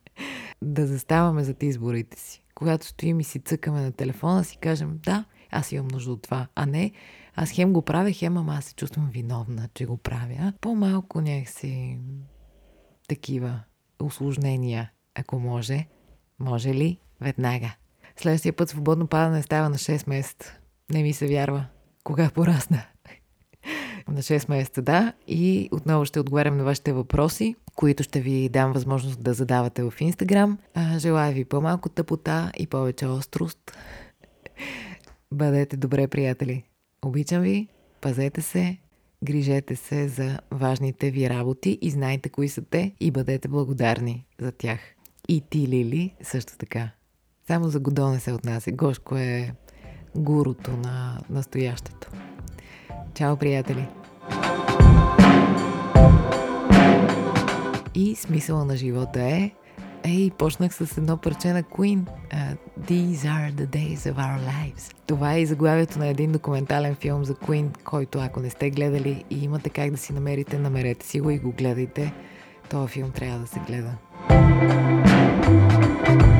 да 0.62 0.86
заставаме 0.86 1.44
зад 1.44 1.62
изборите 1.62 2.20
си. 2.20 2.44
Когато 2.54 2.86
стоим 2.86 3.20
и 3.20 3.24
си 3.24 3.38
цъкаме 3.38 3.80
на 3.80 3.92
телефона, 3.92 4.44
си 4.44 4.56
кажем, 4.56 5.00
да, 5.04 5.24
аз 5.50 5.72
имам 5.72 5.88
нужда 5.88 6.12
от 6.12 6.22
това, 6.22 6.48
а 6.54 6.66
не 6.66 6.92
аз 7.34 7.50
хем 7.50 7.72
го 7.72 7.82
правя, 7.82 8.12
хем, 8.12 8.36
ама 8.36 8.54
аз 8.54 8.64
се 8.64 8.74
чувствам 8.74 9.10
виновна, 9.12 9.68
че 9.74 9.86
го 9.86 9.96
правя. 9.96 10.52
По-малко 10.60 11.20
някакси 11.20 11.98
такива 13.08 13.60
осложнения, 14.00 14.90
ако 15.14 15.38
може. 15.38 15.86
Може 16.38 16.74
ли? 16.74 16.98
Веднага. 17.20 17.74
Следващия 18.16 18.52
път 18.52 18.68
свободно 18.68 19.06
падане 19.06 19.42
става 19.42 19.68
на 19.68 19.78
6 19.78 20.08
месеца. 20.08 20.58
Не 20.92 21.02
ми 21.02 21.12
се 21.12 21.26
вярва. 21.26 21.64
Кога 22.04 22.30
порасна? 22.30 22.82
на 24.08 24.22
6 24.22 24.48
месеца, 24.48 24.82
да. 24.82 25.12
И 25.28 25.68
отново 25.72 26.04
ще 26.04 26.20
отговарям 26.20 26.56
на 26.56 26.64
вашите 26.64 26.92
въпроси, 26.92 27.56
които 27.74 28.02
ще 28.02 28.20
ви 28.20 28.48
дам 28.48 28.72
възможност 28.72 29.22
да 29.22 29.34
задавате 29.34 29.82
в 29.82 29.94
Инстаграм. 30.00 30.58
Желая 30.96 31.32
ви 31.32 31.44
по-малко 31.44 31.88
тъпота 31.88 32.52
и 32.58 32.66
повече 32.66 33.06
острост. 33.06 33.58
Бъдете 35.32 35.76
добре, 35.76 36.08
приятели. 36.08 36.64
Обичам 37.04 37.42
ви, 37.42 37.68
пазете 38.00 38.42
се, 38.42 38.76
грижете 39.24 39.76
се 39.76 40.08
за 40.08 40.38
важните 40.50 41.10
ви 41.10 41.30
работи 41.30 41.78
и 41.82 41.90
знайте 41.90 42.28
кои 42.28 42.48
са 42.48 42.62
те 42.62 42.92
и 43.00 43.10
бъдете 43.10 43.48
благодарни 43.48 44.26
за 44.40 44.52
тях. 44.52 44.80
И 45.28 45.42
ти, 45.50 45.68
Лили, 45.68 46.14
също 46.22 46.52
така. 46.58 46.90
Само 47.46 47.68
за 47.68 47.80
Годо 47.80 48.08
не 48.08 48.20
се 48.20 48.32
отнася. 48.32 48.72
Гошко 48.72 49.16
е 49.16 49.54
гурото 50.16 50.70
на 50.70 51.18
настоящето. 51.30 52.10
Чао, 53.14 53.36
приятели! 53.36 53.88
И 57.94 58.14
смисъла 58.16 58.64
на 58.64 58.76
живота 58.76 59.20
е 59.20 59.50
Ей, 60.04 60.30
почнах 60.30 60.74
с 60.74 60.98
едно 60.98 61.16
парче 61.16 61.52
на 61.52 61.62
Queen. 61.62 62.00
Uh, 62.32 62.56
These 62.88 63.16
are 63.16 63.52
the 63.52 63.66
days 63.66 63.98
of 63.98 64.14
our 64.14 64.38
lives. 64.38 64.94
Това 65.06 65.34
е 65.34 65.40
и 65.40 65.46
заглавието 65.46 65.98
на 65.98 66.06
един 66.06 66.32
документален 66.32 66.94
филм 66.94 67.24
за 67.24 67.34
Queen, 67.34 67.82
който 67.84 68.18
ако 68.18 68.40
не 68.40 68.50
сте 68.50 68.70
гледали 68.70 69.24
и 69.30 69.44
имате 69.44 69.70
как 69.70 69.90
да 69.90 69.96
си 69.96 70.12
намерите, 70.12 70.58
намерете 70.58 71.06
си 71.06 71.20
го 71.20 71.30
и 71.30 71.38
го 71.38 71.52
гледайте. 71.52 72.12
Този 72.70 72.92
филм 72.92 73.10
трябва 73.10 73.38
да 73.38 73.46
се 73.46 73.60
гледа. 73.60 73.92
thank 76.04 76.22
you 76.22 76.31